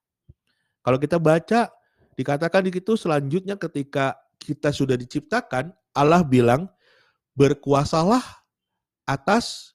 [0.84, 1.72] Kalau kita baca,
[2.20, 6.68] dikatakan di situ selanjutnya ketika kita sudah diciptakan, Allah bilang,
[7.38, 8.44] berkuasalah
[9.08, 9.72] atas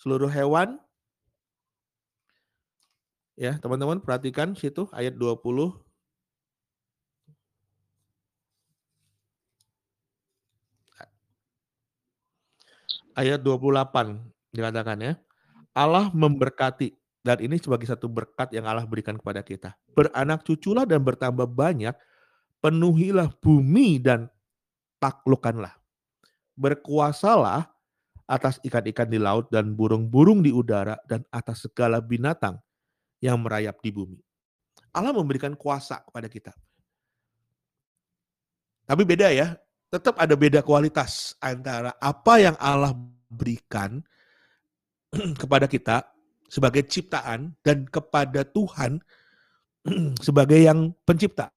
[0.00, 0.80] seluruh hewan,
[3.32, 5.74] Ya, teman-teman perhatikan situ ayat 20.
[13.12, 14.20] Ayat 28
[14.52, 15.12] dikatakan ya.
[15.72, 19.78] Allah memberkati dan ini sebagai satu berkat yang Allah berikan kepada kita.
[19.94, 21.94] Beranak cuculah dan bertambah banyak,
[22.58, 24.26] penuhilah bumi dan
[24.98, 25.72] taklukkanlah.
[26.58, 27.70] Berkuasalah
[28.26, 32.58] atas ikan-ikan di laut dan burung-burung di udara dan atas segala binatang
[33.22, 34.18] yang merayap di bumi.
[34.92, 36.52] Allah memberikan kuasa kepada kita.
[38.82, 39.56] Tapi beda ya,
[39.92, 42.96] tetap ada beda kualitas antara apa yang Allah
[43.28, 44.00] berikan
[45.40, 46.08] kepada kita
[46.48, 49.04] sebagai ciptaan dan kepada Tuhan
[50.26, 51.52] sebagai yang pencipta.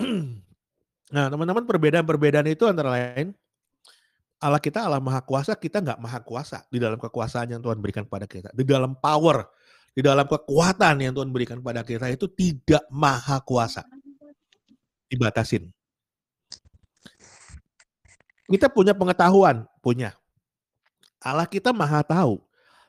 [1.10, 3.34] Nah, teman-teman perbedaan-perbedaan itu antara lain
[4.40, 8.08] Allah kita Allah Maha Kuasa, kita nggak Maha Kuasa di dalam kekuasaan yang Tuhan berikan
[8.08, 8.48] kepada kita.
[8.56, 9.44] Di dalam power,
[9.92, 13.84] di dalam kekuatan yang Tuhan berikan kepada kita itu tidak Maha Kuasa.
[15.12, 15.68] Dibatasin.
[18.48, 20.16] Kita punya pengetahuan, punya.
[21.20, 22.40] Allah kita Maha tahu.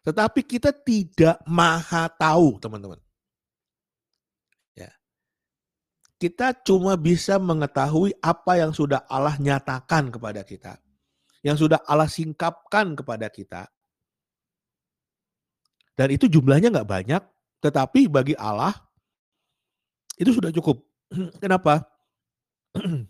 [0.08, 2.98] Tetapi kita tidak Maha tahu, teman-teman.
[4.72, 4.96] Ya.
[6.16, 10.80] Kita cuma bisa mengetahui apa yang sudah Allah nyatakan kepada kita
[11.42, 13.66] yang sudah Allah singkapkan kepada kita.
[15.98, 17.22] Dan itu jumlahnya nggak banyak,
[17.62, 18.74] tetapi bagi Allah
[20.18, 20.82] itu sudah cukup.
[21.44, 21.86] Kenapa?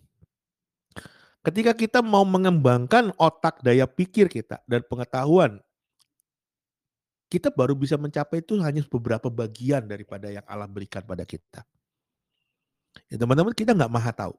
[1.45, 5.57] Ketika kita mau mengembangkan otak daya pikir kita dan pengetahuan,
[7.31, 11.63] kita baru bisa mencapai itu hanya beberapa bagian daripada yang Allah berikan pada kita.
[13.07, 14.35] Ya teman-teman kita nggak maha tahu.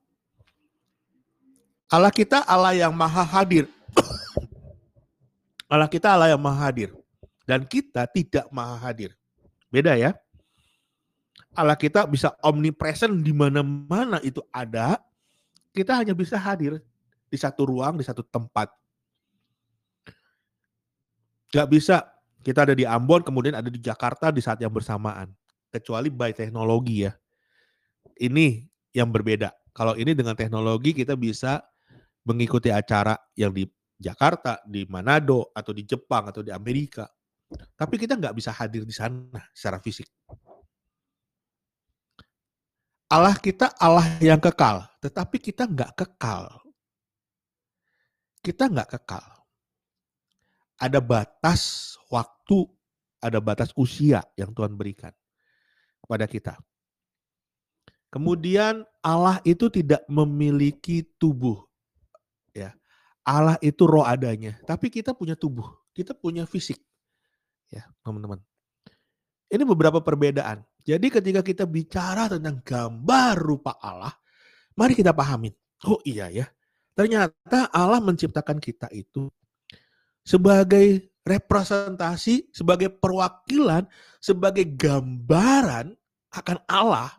[1.89, 3.69] Allah kita Allah yang maha hadir.
[5.73, 6.91] Allah kita Allah yang maha hadir.
[7.43, 9.13] Dan kita tidak maha hadir.
[9.73, 10.15] Beda ya.
[11.53, 15.01] Allah kita bisa omnipresent di mana-mana itu ada.
[15.73, 16.81] Kita hanya bisa hadir
[17.29, 18.69] di satu ruang, di satu tempat.
[21.53, 22.09] Gak bisa
[22.41, 25.33] kita ada di Ambon, kemudian ada di Jakarta di saat yang bersamaan.
[25.73, 27.13] Kecuali by teknologi ya.
[28.21, 29.53] Ini yang berbeda.
[29.73, 31.65] Kalau ini dengan teknologi kita bisa
[32.29, 33.65] mengikuti acara yang di
[34.03, 37.07] Jakarta, di Manado, atau di Jepang, atau di Amerika.
[37.79, 40.11] Tapi kita nggak bisa hadir di sana secara fisik.
[43.13, 46.49] Allah kita Allah yang kekal, tetapi kita nggak kekal.
[48.41, 49.29] Kita nggak kekal.
[50.81, 52.67] Ada batas waktu,
[53.23, 55.13] ada batas usia yang Tuhan berikan
[56.03, 56.55] kepada kita.
[58.13, 61.65] Kemudian Allah itu tidak memiliki tubuh.
[63.23, 66.83] Allah itu roh adanya, tapi kita punya tubuh, kita punya fisik.
[67.71, 68.43] Ya, teman-teman.
[69.53, 70.65] Ini beberapa perbedaan.
[70.83, 74.11] Jadi ketika kita bicara tentang gambar rupa Allah,
[74.75, 75.55] mari kita pahamin.
[75.87, 76.49] Oh iya ya.
[76.97, 79.29] Ternyata Allah menciptakan kita itu
[80.25, 83.87] sebagai representasi, sebagai perwakilan,
[84.19, 85.95] sebagai gambaran
[86.33, 87.13] akan Allah.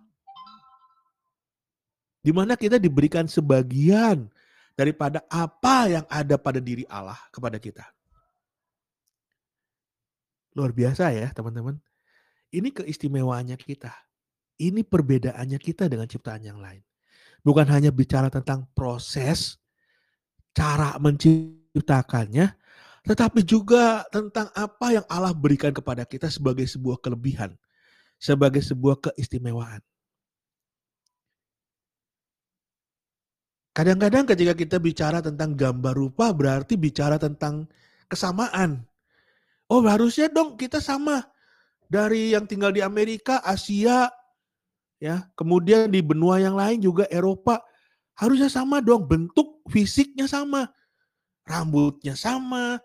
[2.24, 4.33] Di mana kita diberikan sebagian
[4.74, 7.86] daripada apa yang ada pada diri Allah kepada kita.
[10.54, 11.78] Luar biasa ya teman-teman.
[12.54, 13.94] Ini keistimewaannya kita.
[14.62, 16.86] Ini perbedaannya kita dengan ciptaan yang lain.
[17.42, 19.58] Bukan hanya bicara tentang proses,
[20.54, 22.54] cara menciptakannya,
[23.04, 27.58] tetapi juga tentang apa yang Allah berikan kepada kita sebagai sebuah kelebihan,
[28.22, 29.82] sebagai sebuah keistimewaan.
[33.74, 37.66] Kadang-kadang ketika kita bicara tentang gambar rupa berarti bicara tentang
[38.06, 38.86] kesamaan.
[39.66, 41.26] Oh harusnya dong kita sama.
[41.90, 44.10] Dari yang tinggal di Amerika, Asia,
[45.02, 47.62] ya, kemudian di benua yang lain juga Eropa.
[48.14, 50.70] Harusnya sama dong, bentuk fisiknya sama.
[51.46, 52.78] Rambutnya sama,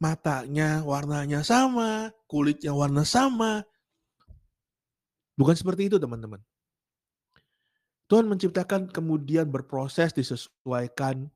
[0.00, 3.64] matanya warnanya sama, kulitnya warna sama.
[5.36, 6.40] Bukan seperti itu teman-teman.
[8.12, 11.32] Tuhan menciptakan kemudian berproses disesuaikan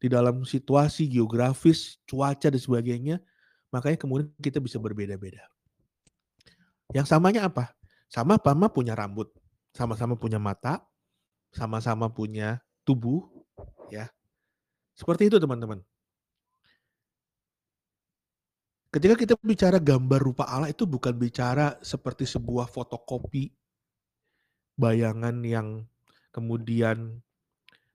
[0.00, 3.20] di dalam situasi geografis, cuaca dan sebagainya,
[3.68, 5.44] makanya kemudian kita bisa berbeda-beda.
[6.96, 7.76] Yang samanya apa?
[8.08, 9.28] Sama-sama punya rambut,
[9.76, 10.80] sama-sama punya mata,
[11.52, 12.56] sama-sama punya
[12.88, 13.28] tubuh,
[13.92, 14.08] ya.
[14.96, 15.84] Seperti itu teman-teman.
[18.88, 23.52] Ketika kita bicara gambar rupa Allah itu bukan bicara seperti sebuah fotokopi
[24.80, 25.84] bayangan yang
[26.38, 27.18] kemudian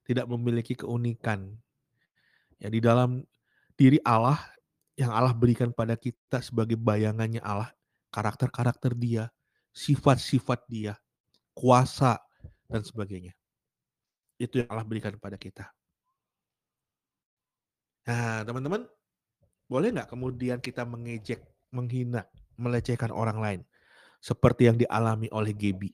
[0.04, 1.56] tidak memiliki keunikan.
[2.60, 3.24] Ya di dalam
[3.80, 4.40] diri Allah
[5.00, 7.72] yang Allah berikan pada kita sebagai bayangannya Allah,
[8.12, 9.32] karakter-karakter Dia,
[9.74, 10.94] sifat-sifat dia,
[11.58, 12.22] kuasa,
[12.70, 13.34] dan sebagainya.
[14.38, 15.66] Itu yang Allah berikan kepada kita.
[18.04, 18.86] Nah, teman-teman,
[19.66, 21.42] boleh nggak kemudian kita mengejek,
[21.74, 22.28] menghina,
[22.60, 23.62] melecehkan orang lain?
[24.22, 25.90] Seperti yang dialami oleh Gebi.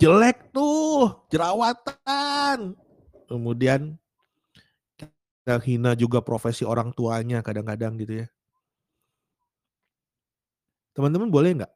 [0.00, 2.72] Jelek tuh, jerawatan.
[3.28, 4.00] Kemudian
[4.96, 8.26] kita hina juga profesi orang tuanya kadang-kadang gitu ya.
[10.96, 11.72] Teman-teman boleh nggak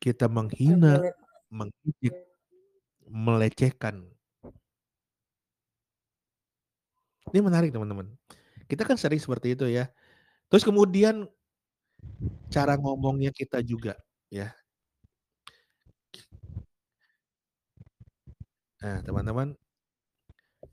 [0.00, 1.04] kita menghina,
[1.52, 2.16] mengejek,
[3.04, 4.08] melecehkan.
[7.28, 8.08] Ini menarik teman-teman.
[8.64, 9.92] Kita kan sering seperti itu ya.
[10.48, 11.28] Terus kemudian
[12.48, 14.00] cara ngomongnya kita juga
[14.32, 14.52] ya.
[18.82, 19.54] Nah, teman-teman,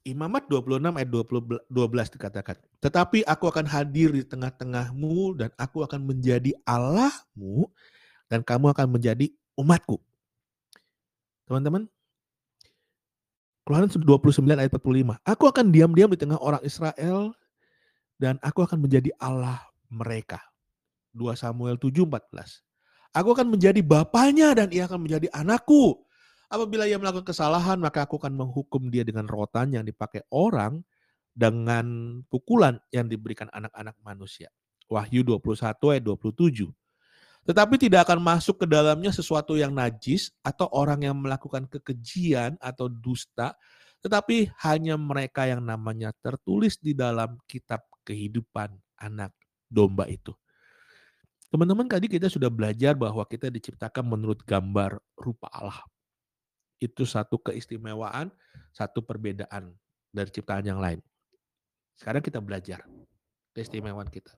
[0.06, 6.06] Imamat 26 ayat 20, 12 dikatakan, Tetapi aku akan hadir di tengah-tengahmu dan aku akan
[6.06, 7.70] menjadi Allahmu
[8.30, 9.98] dan kamu akan menjadi umatku.
[11.50, 11.90] Teman-teman,
[13.70, 15.22] Keluaran 29 ayat 45.
[15.22, 17.38] Aku akan diam-diam di tengah orang Israel
[18.18, 19.62] dan aku akan menjadi Allah
[19.94, 20.42] mereka.
[21.14, 22.66] 2 Samuel 7, 14.
[23.14, 26.02] Aku akan menjadi bapaknya dan ia akan menjadi anakku.
[26.50, 30.82] Apabila ia melakukan kesalahan, maka aku akan menghukum dia dengan rotan yang dipakai orang
[31.38, 34.50] dengan pukulan yang diberikan anak-anak manusia.
[34.90, 36.74] Wahyu 21 ayat 27.
[37.46, 42.90] Tetapi tidak akan masuk ke dalamnya sesuatu yang najis atau orang yang melakukan kekejian atau
[42.90, 43.54] dusta,
[44.02, 49.32] tetapi hanya mereka yang namanya tertulis di dalam kitab kehidupan anak
[49.70, 50.34] domba itu.
[51.50, 55.82] Teman-teman tadi kita sudah belajar bahwa kita diciptakan menurut gambar rupa Allah.
[56.80, 58.32] Itu satu keistimewaan,
[58.72, 59.76] satu perbedaan
[60.10, 61.04] dari ciptaan yang lain.
[62.00, 62.88] Sekarang kita belajar
[63.52, 64.32] keistimewaan kita.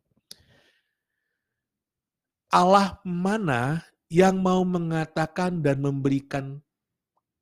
[2.52, 6.60] Allah mana yang mau mengatakan dan memberikan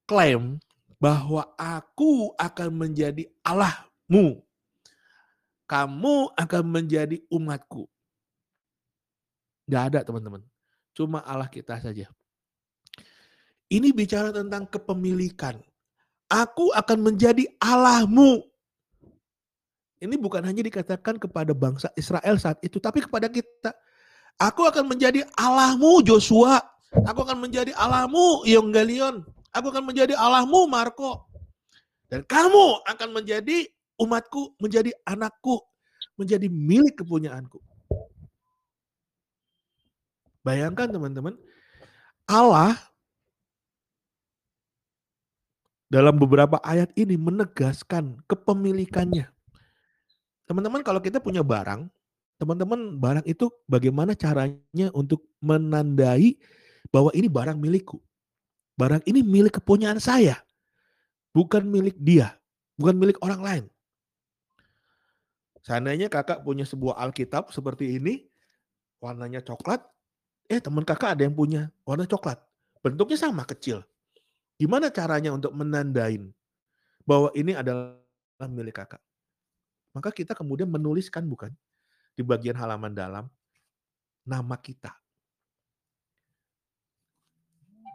[0.05, 0.61] klaim
[1.01, 4.43] bahwa aku akan menjadi Allahmu.
[5.65, 7.87] Kamu akan menjadi umatku.
[9.69, 10.43] Gak ada teman-teman.
[10.93, 12.09] Cuma Allah kita saja.
[13.69, 15.61] Ini bicara tentang kepemilikan.
[16.29, 18.41] Aku akan menjadi Allahmu.
[20.01, 23.73] Ini bukan hanya dikatakan kepada bangsa Israel saat itu, tapi kepada kita.
[24.41, 26.57] Aku akan menjadi Allahmu Joshua.
[27.05, 29.21] Aku akan menjadi Allahmu Yonggalion.
[29.53, 31.29] Aku akan menjadi Allahmu Marco.
[32.09, 33.69] Dan kamu akan menjadi
[34.01, 35.61] umatku, menjadi anakku,
[36.17, 37.61] menjadi milik kepunyaanku.
[40.41, 41.35] Bayangkan teman-teman,
[42.25, 42.73] Allah
[45.89, 49.25] dalam beberapa ayat ini menegaskan kepemilikannya.
[50.45, 51.89] Teman-teman kalau kita punya barang,
[52.37, 56.37] teman-teman barang itu bagaimana caranya untuk menandai
[56.93, 57.97] bahwa ini barang milikku.
[58.77, 60.39] Barang ini milik kepunyaan saya.
[61.35, 62.37] Bukan milik dia.
[62.79, 63.65] Bukan milik orang lain.
[65.59, 68.25] Seandainya kakak punya sebuah Alkitab seperti ini,
[69.03, 69.83] warnanya coklat,
[70.47, 72.39] eh teman kakak ada yang punya warna coklat.
[72.79, 73.83] Bentuknya sama, kecil.
[74.59, 76.35] Gimana caranya untuk menandain
[77.07, 77.95] bahwa ini adalah
[78.45, 78.99] milik kakak?
[79.95, 81.55] Maka kita kemudian menuliskan bukan?
[82.19, 83.31] di bagian halaman dalam
[84.27, 84.91] nama kita.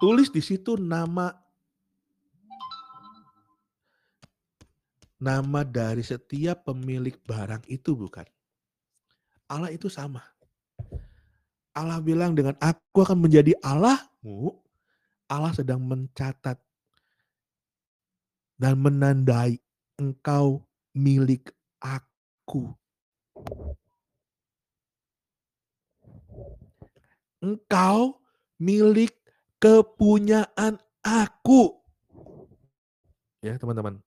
[0.00, 1.28] Tulis di situ nama
[5.20, 8.24] nama dari setiap pemilik barang itu bukan.
[9.44, 10.24] Allah itu sama.
[11.76, 14.56] Allah bilang dengan aku akan menjadi Allahmu,
[15.30, 16.60] Allah sedang mencatat
[18.60, 19.58] dan menandai
[19.98, 20.62] engkau
[20.94, 21.50] milik
[21.80, 22.70] aku.
[27.44, 28.16] engkau
[28.56, 29.12] milik
[29.60, 31.76] kepunyaan aku.
[33.44, 34.00] Ya, teman-teman.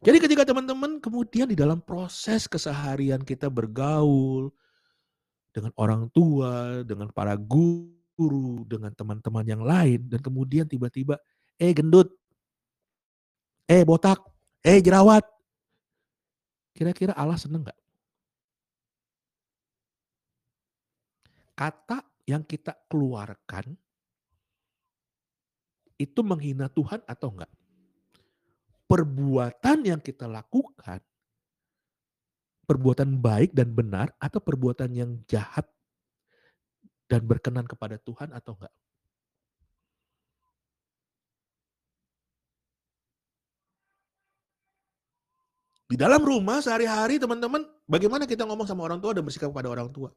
[0.00, 4.48] Jadi ketika teman-teman kemudian di dalam proses keseharian kita bergaul
[5.52, 7.97] dengan orang tua, dengan para guru,
[8.66, 11.22] dengan teman-teman yang lain dan kemudian tiba-tiba
[11.54, 12.10] eh gendut,
[13.70, 14.18] eh botak,
[14.66, 15.22] eh jerawat.
[16.74, 17.78] Kira-kira Allah seneng nggak?
[21.58, 23.74] Kata yang kita keluarkan
[25.98, 27.50] itu menghina Tuhan atau enggak?
[28.86, 31.02] Perbuatan yang kita lakukan,
[32.62, 35.66] perbuatan baik dan benar atau perbuatan yang jahat
[37.08, 38.72] dan berkenan kepada Tuhan atau enggak?
[45.88, 49.88] Di dalam rumah sehari-hari teman-teman, bagaimana kita ngomong sama orang tua dan bersikap kepada orang
[49.88, 50.12] tua?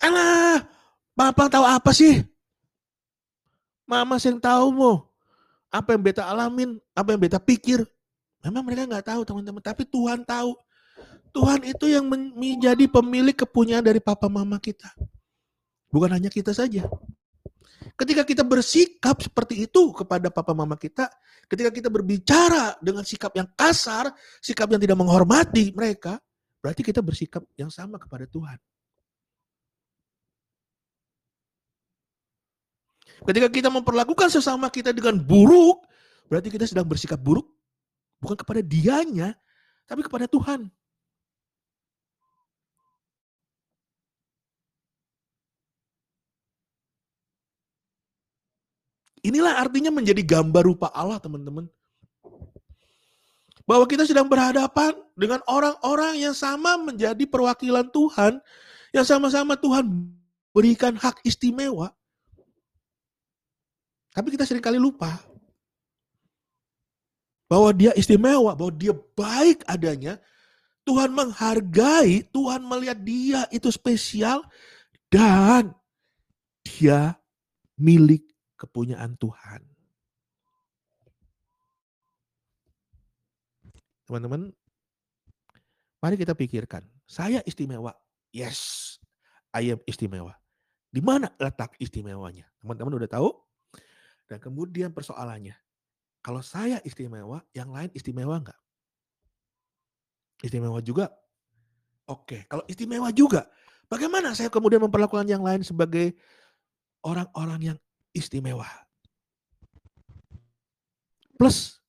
[0.00, 0.64] Alah,
[1.12, 2.24] Papa tahu apa sih?
[3.84, 5.04] Mama yang tahu mau
[5.68, 7.84] apa yang beta alamin, apa yang beta pikir.
[8.40, 10.56] Memang mereka nggak tahu teman-teman, tapi Tuhan tahu.
[11.30, 14.90] Tuhan itu yang menjadi pemilik kepunyaan dari papa mama kita.
[15.90, 16.86] Bukan hanya kita saja.
[17.94, 21.06] Ketika kita bersikap seperti itu kepada papa mama kita,
[21.46, 26.16] ketika kita berbicara dengan sikap yang kasar, sikap yang tidak menghormati mereka,
[26.64, 28.58] berarti kita bersikap yang sama kepada Tuhan.
[33.20, 35.84] Ketika kita memperlakukan sesama kita dengan buruk,
[36.32, 37.44] berarti kita sedang bersikap buruk
[38.16, 39.36] bukan kepada dianya,
[39.84, 40.72] tapi kepada Tuhan.
[49.20, 51.68] Inilah artinya menjadi gambar rupa Allah, teman-teman.
[53.68, 58.40] Bahwa kita sedang berhadapan dengan orang-orang yang sama menjadi perwakilan Tuhan,
[58.90, 59.86] yang sama-sama Tuhan
[60.50, 61.92] berikan hak istimewa.
[64.10, 65.22] Tapi kita sering kali lupa
[67.50, 70.22] bahwa dia istimewa, bahwa dia baik adanya.
[70.86, 74.42] Tuhan menghargai, Tuhan melihat dia itu spesial
[75.12, 75.70] dan
[76.62, 77.14] dia
[77.74, 78.29] milik
[78.60, 79.64] kepunyaan Tuhan.
[84.04, 84.52] Teman-teman,
[86.04, 86.84] mari kita pikirkan.
[87.08, 87.96] Saya istimewa.
[88.30, 89.00] Yes,
[89.56, 90.36] I am istimewa.
[90.90, 92.44] Di mana letak istimewanya?
[92.60, 93.30] Teman-teman udah tahu?
[94.28, 95.54] Dan kemudian persoalannya,
[96.20, 98.58] kalau saya istimewa, yang lain istimewa enggak?
[100.42, 101.10] Istimewa juga?
[102.06, 103.46] Oke, kalau istimewa juga,
[103.86, 106.18] bagaimana saya kemudian memperlakukan yang lain sebagai
[107.06, 107.78] orang-orang yang
[108.14, 108.66] istimewa.
[111.40, 111.80] Plus,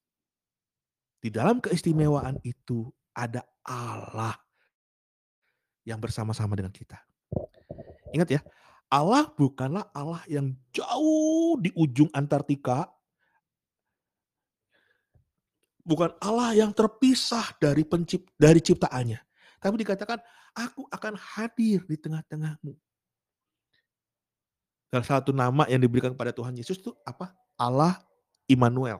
[1.21, 4.33] di dalam keistimewaan itu ada Allah
[5.85, 6.97] yang bersama-sama dengan kita.
[8.15, 8.41] Ingat ya,
[8.91, 12.91] Allah bukanlah Allah yang jauh di ujung Antartika.
[15.81, 19.19] Bukan Allah yang terpisah dari pencipt dari ciptaannya.
[19.61, 20.21] Tapi dikatakan,
[20.53, 22.73] aku akan hadir di tengah-tengahmu.
[24.91, 27.31] Salah satu nama yang diberikan kepada Tuhan Yesus itu apa?
[27.55, 27.95] Allah
[28.43, 28.99] Immanuel.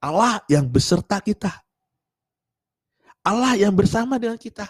[0.00, 1.52] Allah yang beserta kita.
[3.20, 4.64] Allah yang bersama dengan kita.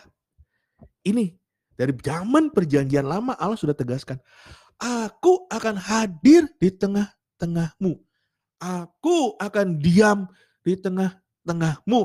[1.07, 1.39] Ini
[1.79, 4.19] dari zaman perjanjian lama Allah sudah tegaskan.
[4.83, 8.03] Aku akan hadir di tengah-tengahmu.
[8.59, 10.27] Aku akan diam
[10.67, 12.03] di tengah-tengahmu.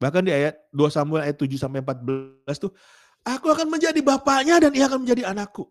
[0.00, 2.72] Bahkan di ayat 2 Samuel ayat 7 sampai 14 tuh
[3.24, 5.68] Aku akan menjadi bapaknya dan ia akan menjadi anakku.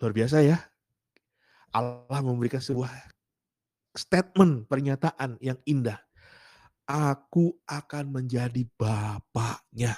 [0.00, 0.60] Luar biasa ya.
[1.74, 2.92] Allah memberikan sebuah
[3.96, 5.98] statement, pernyataan yang indah.
[6.84, 9.96] Aku akan menjadi bapaknya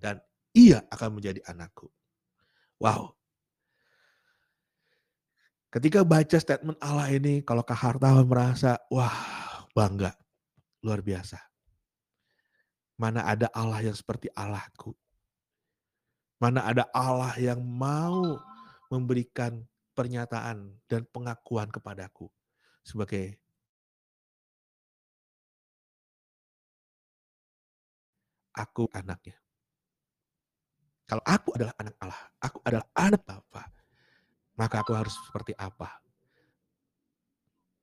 [0.00, 0.24] dan
[0.56, 1.92] ia akan menjadi anakku.
[2.80, 3.12] Wow.
[5.68, 10.16] Ketika baca statement Allah ini, kalau Kak Hartawan merasa, wah bangga.
[10.80, 11.36] Luar biasa.
[12.96, 14.96] Mana ada Allah yang seperti Allahku.
[16.40, 18.40] Mana ada Allah yang mau
[18.92, 19.64] memberikan
[19.96, 22.28] pernyataan dan pengakuan kepadaku
[22.84, 23.40] sebagai
[28.52, 29.36] aku anaknya.
[31.06, 33.62] Kalau aku adalah anak Allah, aku adalah anak Bapa,
[34.58, 36.02] maka aku harus seperti apa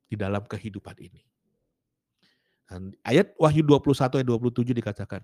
[0.05, 1.32] di dalam kehidupan ini.
[2.73, 5.21] Dan ayat Wahyu 21 ayat 27 dikatakan,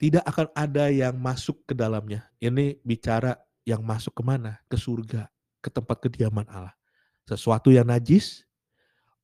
[0.00, 2.24] tidak akan ada yang masuk ke dalamnya.
[2.40, 3.36] Ini bicara
[3.68, 4.56] yang masuk ke mana?
[4.72, 5.28] Ke surga,
[5.60, 6.72] ke tempat kediaman Allah.
[7.28, 8.48] Sesuatu yang najis,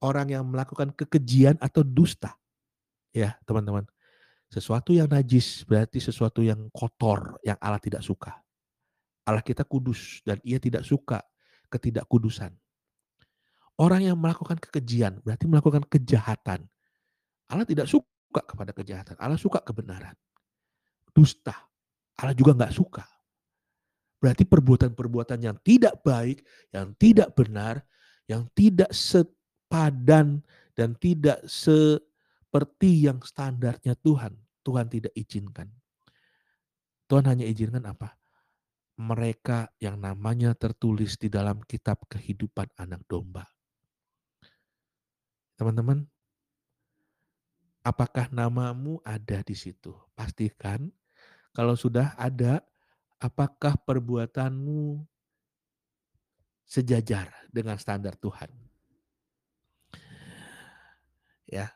[0.04, 2.36] orang yang melakukan kekejian atau dusta.
[3.16, 3.88] Ya teman-teman,
[4.52, 8.36] sesuatu yang najis berarti sesuatu yang kotor, yang Allah tidak suka.
[9.24, 11.24] Allah kita kudus dan ia tidak suka
[11.72, 12.52] ketidakkudusan.
[13.80, 16.68] Orang yang melakukan kekejian berarti melakukan kejahatan.
[17.48, 19.16] Allah tidak suka kepada kejahatan.
[19.16, 20.12] Allah suka kebenaran.
[21.16, 21.56] Dusta.
[22.20, 23.08] Allah juga nggak suka.
[24.20, 26.44] Berarti perbuatan-perbuatan yang tidak baik,
[26.76, 27.80] yang tidak benar,
[28.28, 30.44] yang tidak sepadan
[30.76, 34.36] dan tidak seperti yang standarnya Tuhan.
[34.60, 35.72] Tuhan tidak izinkan.
[37.08, 38.12] Tuhan hanya izinkan apa?
[39.00, 43.48] Mereka yang namanya tertulis di dalam kitab kehidupan anak domba.
[45.60, 46.08] Teman-teman,
[47.84, 49.92] apakah namamu ada di situ?
[50.16, 50.88] Pastikan
[51.52, 52.64] kalau sudah ada,
[53.20, 55.04] apakah perbuatanmu
[56.64, 58.48] sejajar dengan standar Tuhan?
[61.44, 61.68] Ya.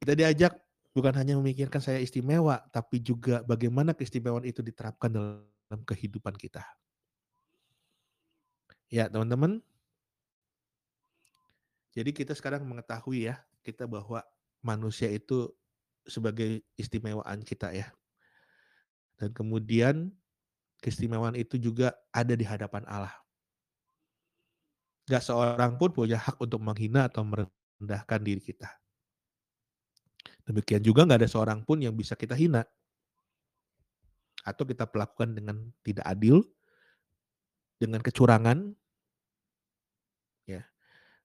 [0.00, 0.56] Kita diajak
[0.96, 6.64] bukan hanya memikirkan saya istimewa, tapi juga bagaimana keistimewaan itu diterapkan dalam kehidupan kita.
[8.88, 9.60] Ya, teman-teman.
[11.94, 14.20] Jadi kita sekarang mengetahui ya, kita bahwa
[14.60, 15.48] manusia itu
[16.04, 17.88] sebagai istimewaan kita ya.
[19.14, 20.10] Dan kemudian
[20.82, 23.14] keistimewaan itu juga ada di hadapan Allah.
[25.06, 28.68] Gak seorang pun punya hak untuk menghina atau merendahkan diri kita.
[30.44, 32.68] Demikian juga nggak ada seorang pun yang bisa kita hina.
[34.44, 36.44] Atau kita perlakukan dengan tidak adil,
[37.80, 38.76] dengan kecurangan.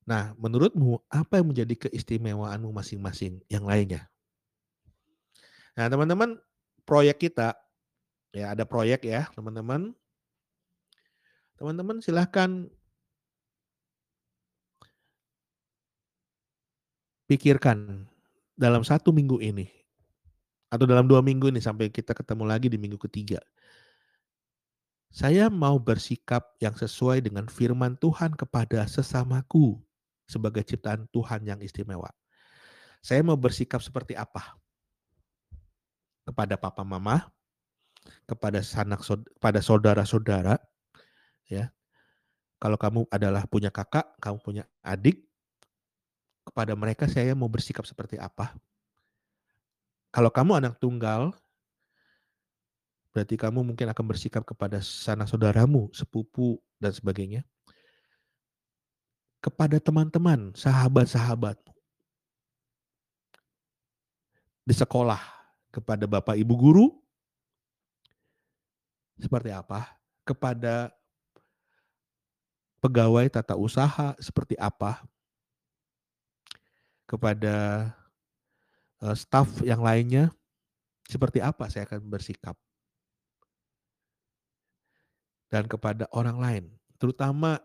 [0.10, 4.10] Nah, menurutmu apa yang menjadi keistimewaanmu masing-masing yang lainnya?
[5.78, 6.42] Nah, teman-teman,
[6.82, 7.54] proyek kita
[8.34, 9.94] ya ada proyek ya, teman-teman.
[11.62, 12.66] Teman-teman silahkan
[17.30, 18.10] pikirkan
[18.58, 19.70] dalam satu minggu ini
[20.74, 23.38] atau dalam dua minggu ini sampai kita ketemu lagi di minggu ketiga.
[25.14, 29.78] Saya mau bersikap yang sesuai dengan firman Tuhan kepada sesamaku
[30.30, 32.14] sebagai ciptaan Tuhan yang istimewa.
[33.02, 34.54] Saya mau bersikap seperti apa?
[36.30, 37.26] Kepada papa mama,
[38.30, 39.02] kepada sanak
[39.42, 40.62] pada saudara-saudara,
[41.50, 41.74] ya.
[42.62, 45.26] Kalau kamu adalah punya kakak, kamu punya adik,
[46.46, 48.54] kepada mereka saya mau bersikap seperti apa?
[50.10, 51.32] Kalau kamu anak tunggal,
[53.16, 57.46] berarti kamu mungkin akan bersikap kepada sanak saudaramu, sepupu, dan sebagainya.
[59.40, 61.72] Kepada teman-teman, sahabat-sahabatmu.
[64.68, 65.20] Di sekolah,
[65.72, 66.86] kepada bapak ibu guru,
[69.16, 69.96] seperti apa?
[70.28, 70.92] Kepada
[72.84, 75.00] pegawai tata usaha, seperti apa?
[77.08, 77.90] Kepada
[79.02, 80.36] uh, staf yang lainnya,
[81.08, 82.60] seperti apa saya akan bersikap?
[85.50, 86.64] dan kepada orang lain,
[87.02, 87.58] terutama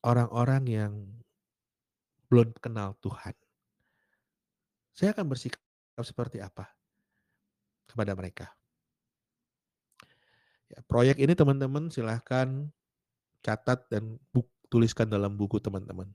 [0.00, 0.92] orang-orang yang
[2.30, 3.34] belum kenal Tuhan.
[4.94, 5.60] Saya akan bersikap
[6.00, 6.68] seperti apa
[7.90, 8.46] kepada mereka.
[10.70, 12.70] Ya, proyek ini teman-teman silahkan
[13.42, 16.06] catat dan buk, tuliskan dalam buku teman-teman.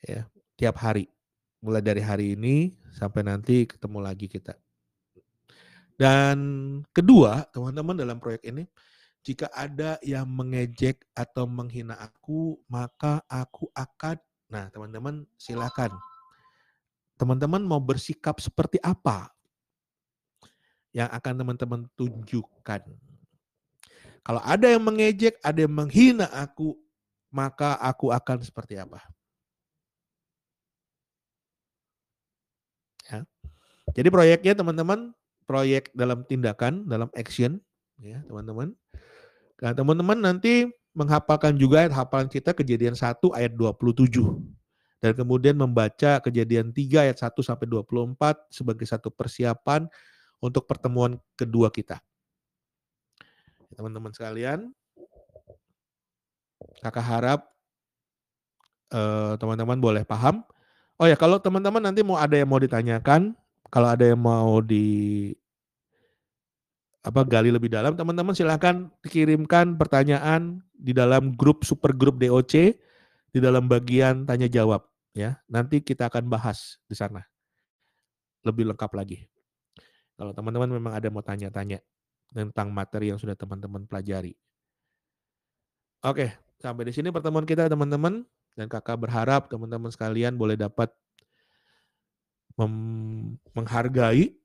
[0.00, 0.24] Ya,
[0.56, 1.12] tiap hari.
[1.60, 4.56] Mulai dari hari ini sampai nanti ketemu lagi kita.
[6.00, 6.38] Dan
[6.96, 8.64] kedua, teman-teman dalam proyek ini,
[9.20, 14.16] jika ada yang mengejek atau menghina aku, maka aku akan,
[14.48, 15.92] nah teman-teman silakan.
[17.20, 19.28] Teman-teman mau bersikap seperti apa
[20.96, 22.82] yang akan teman-teman tunjukkan.
[24.20, 26.76] Kalau ada yang mengejek, ada yang menghina aku,
[27.28, 29.04] maka aku akan seperti apa?
[33.04, 33.24] Ya.
[33.92, 35.12] Jadi proyeknya teman-teman
[35.44, 37.58] proyek dalam tindakan, dalam action,
[37.98, 38.72] ya teman-teman.
[39.60, 44.20] Nah teman-teman nanti menghafalkan juga ayat hafalan kita kejadian 1 ayat 27.
[45.00, 49.88] Dan kemudian membaca kejadian 3 ayat 1 sampai 24 sebagai satu persiapan
[50.40, 52.00] untuk pertemuan kedua kita.
[53.72, 54.72] Teman-teman sekalian,
[56.84, 57.40] kakak harap
[58.92, 60.44] eh, teman-teman uh, boleh paham.
[61.00, 63.32] Oh ya, kalau teman-teman nanti mau ada yang mau ditanyakan,
[63.72, 65.32] kalau ada yang mau di
[67.00, 72.76] apa gali lebih dalam, teman-teman silahkan kirimkan pertanyaan di dalam grup super grup DOC
[73.30, 74.84] di dalam bagian tanya jawab
[75.16, 75.40] ya.
[75.48, 77.24] Nanti kita akan bahas di sana
[78.44, 79.24] lebih lengkap lagi.
[80.20, 81.80] Kalau teman-teman memang ada mau tanya-tanya
[82.30, 84.36] tentang materi yang sudah teman-teman pelajari.
[86.04, 88.24] Oke, sampai di sini pertemuan kita teman-teman
[88.56, 90.92] dan kakak berharap teman-teman sekalian boleh dapat
[93.56, 94.36] menghargai,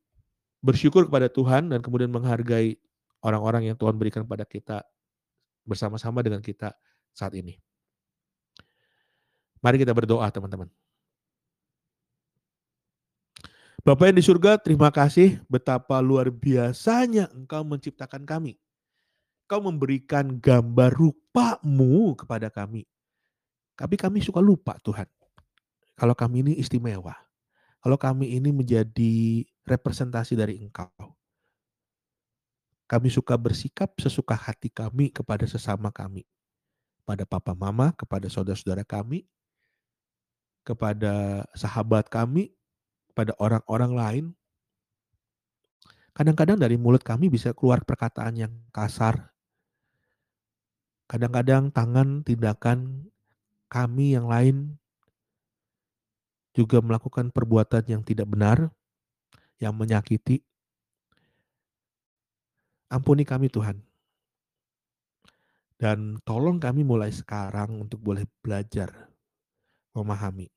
[0.66, 2.82] bersyukur kepada Tuhan dan kemudian menghargai
[3.22, 4.82] orang-orang yang Tuhan berikan pada kita
[5.62, 6.74] bersama-sama dengan kita
[7.14, 7.62] saat ini.
[9.62, 10.70] Mari kita berdoa teman-teman.
[13.86, 18.58] Bapak yang di surga, terima kasih betapa luar biasanya Engkau menciptakan kami.
[19.46, 22.90] Engkau memberikan gambar rupamu kepada kami.
[23.78, 25.06] Tapi kami suka lupa Tuhan.
[25.94, 27.25] Kalau kami ini istimewa.
[27.86, 30.90] Kalau kami ini menjadi representasi dari Engkau.
[32.90, 36.26] Kami suka bersikap sesuka hati kami kepada sesama kami.
[37.06, 39.30] Pada papa mama, kepada saudara-saudara kami,
[40.66, 42.58] kepada sahabat kami,
[43.14, 44.26] pada orang-orang lain.
[46.18, 49.30] Kadang-kadang dari mulut kami bisa keluar perkataan yang kasar.
[51.06, 53.06] Kadang-kadang tangan, tindakan
[53.70, 54.82] kami yang lain
[56.56, 58.72] juga melakukan perbuatan yang tidak benar,
[59.60, 60.40] yang menyakiti.
[62.88, 63.84] Ampuni kami Tuhan.
[65.76, 69.12] Dan tolong kami mulai sekarang untuk boleh belajar
[69.92, 70.48] memahami.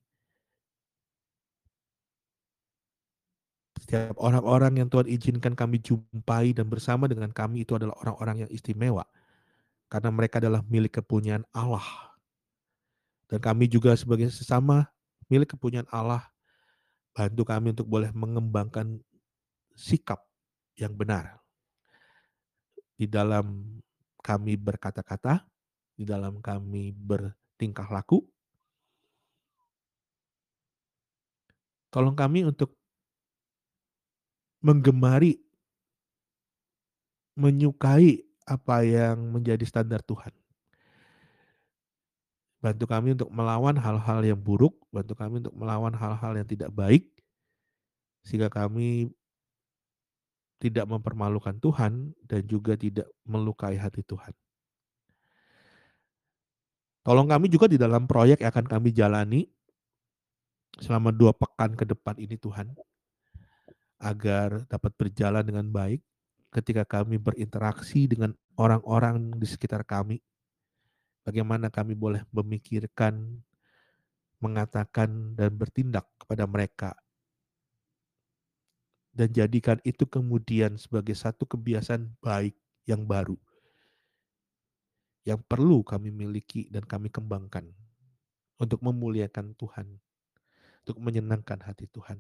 [3.83, 8.51] Setiap orang-orang yang Tuhan izinkan kami jumpai dan bersama dengan kami itu adalah orang-orang yang
[8.55, 9.03] istimewa.
[9.91, 12.15] Karena mereka adalah milik kepunyaan Allah.
[13.27, 14.87] Dan kami juga sebagai sesama
[15.29, 16.25] milik kepunyaan Allah,
[17.13, 19.01] bantu kami untuk boleh mengembangkan
[19.79, 20.25] sikap
[20.75, 21.39] yang benar
[22.99, 23.79] di dalam
[24.19, 25.47] kami berkata-kata,
[25.95, 28.27] di dalam kami bertingkah laku.
[31.89, 32.75] Tolong kami untuk
[34.61, 35.39] menggemari,
[37.39, 40.35] menyukai apa yang menjadi standar Tuhan.
[42.59, 47.07] Bantu kami untuk melawan hal-hal yang buruk, bantu kami untuk melawan hal-hal yang tidak baik,
[48.27, 49.15] sehingga kami
[50.59, 54.35] tidak mempermalukan Tuhan dan juga tidak melukai hati Tuhan.
[57.07, 59.47] Tolong kami juga di dalam proyek yang akan kami jalani
[60.83, 62.75] selama dua pekan ke depan ini Tuhan,
[64.03, 66.03] agar dapat berjalan dengan baik
[66.51, 70.19] ketika kami berinteraksi dengan orang-orang di sekitar kami.
[71.27, 73.43] Bagaimana kami boleh memikirkan,
[74.39, 76.91] mengatakan, dan bertindak kepada mereka
[79.19, 82.55] dan jadikan itu kemudian sebagai satu kebiasaan baik
[82.87, 83.35] yang baru
[85.27, 87.69] yang perlu kami miliki dan kami kembangkan
[88.57, 90.01] untuk memuliakan Tuhan,
[90.87, 92.17] untuk menyenangkan hati Tuhan.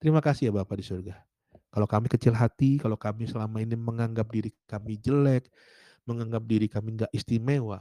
[0.00, 1.20] Terima kasih ya Bapak di surga.
[1.68, 5.52] Kalau kami kecil hati, kalau kami selama ini menganggap diri kami jelek,
[6.10, 7.78] menganggap diri kami nggak istimewa,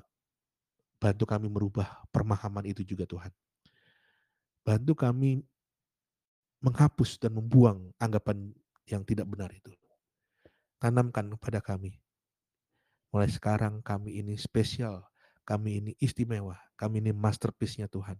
[1.01, 3.33] bantu kami merubah pemahaman itu juga Tuhan.
[4.61, 5.41] Bantu kami
[6.61, 8.53] menghapus dan membuang anggapan
[8.85, 9.71] yang tidak benar itu.
[10.77, 11.97] Tanamkan kepada kami.
[13.09, 15.01] Mulai sekarang kami ini spesial,
[15.47, 18.19] kami ini istimewa, kami ini masterpiece-nya Tuhan.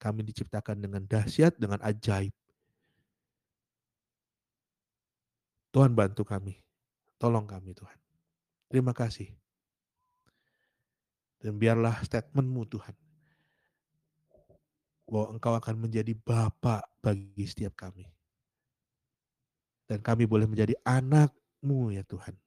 [0.00, 2.32] Kami diciptakan dengan dahsyat, dengan ajaib.
[5.70, 6.58] Tuhan bantu kami.
[7.20, 7.99] Tolong kami Tuhan.
[8.70, 9.34] Terima kasih.
[11.42, 12.94] Dan biarlah statementmu Tuhan.
[15.10, 18.06] Bahwa engkau akan menjadi Bapak bagi setiap kami.
[19.90, 22.38] Dan kami boleh menjadi anakmu ya Tuhan.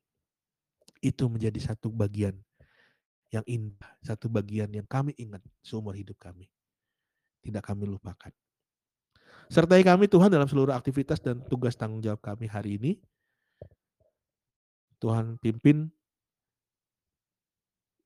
[1.04, 2.40] Itu menjadi satu bagian
[3.36, 3.92] yang indah.
[4.00, 6.48] Satu bagian yang kami ingat seumur hidup kami.
[7.44, 8.32] Tidak kami lupakan.
[9.52, 12.92] Sertai kami Tuhan dalam seluruh aktivitas dan tugas tanggung jawab kami hari ini.
[15.04, 15.92] Tuhan pimpin,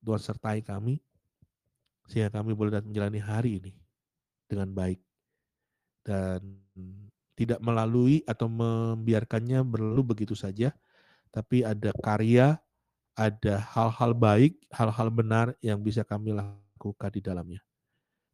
[0.02, 1.02] Tuhan sertai kami,
[2.08, 3.72] sehingga kami boleh menjalani hari ini
[4.48, 5.00] dengan baik.
[6.06, 6.40] Dan
[7.38, 10.74] tidak melalui atau membiarkannya berlalu begitu saja,
[11.30, 12.58] tapi ada karya,
[13.14, 17.60] ada hal-hal baik, hal-hal benar yang bisa kami lakukan di dalamnya.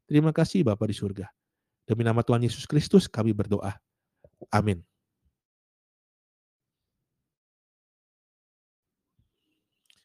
[0.08, 1.28] Terima kasih Bapak di surga.
[1.84, 3.76] Demi nama Tuhan Yesus Kristus kami berdoa.
[4.48, 4.80] Amin.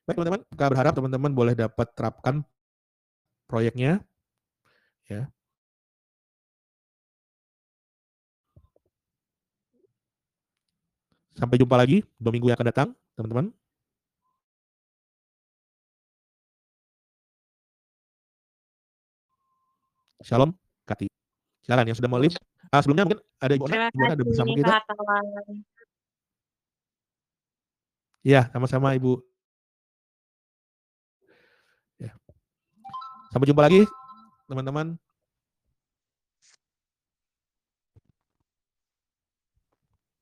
[0.09, 2.41] Baik teman-teman, kami berharap teman-teman boleh dapat terapkan
[3.45, 4.01] proyeknya.
[5.05, 5.29] Ya.
[11.37, 13.53] Sampai jumpa lagi dua minggu yang akan datang, teman-teman.
[20.25, 20.57] Shalom,
[20.89, 21.05] Kati.
[21.61, 22.33] Silakan yang sudah mau live.
[22.73, 24.73] Ah, sebelumnya mungkin ada Ibu Ona, Ibu Ona ada bersama kita.
[28.25, 29.21] Iya, sama-sama Ibu.
[31.99, 32.15] Ya.
[33.29, 33.85] Sampai jumpa lagi,
[34.49, 34.97] teman-teman.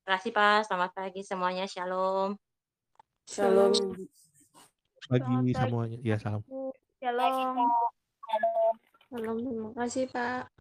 [0.04, 2.36] Terima kasih Pak, selamat pagi semuanya, shalom.
[3.28, 3.72] Shalom.
[5.08, 5.98] Pagi semuanya.
[6.04, 6.44] Ya, salam.
[7.00, 7.56] Shalom.
[9.08, 10.52] Shalom, terima kasih Pak.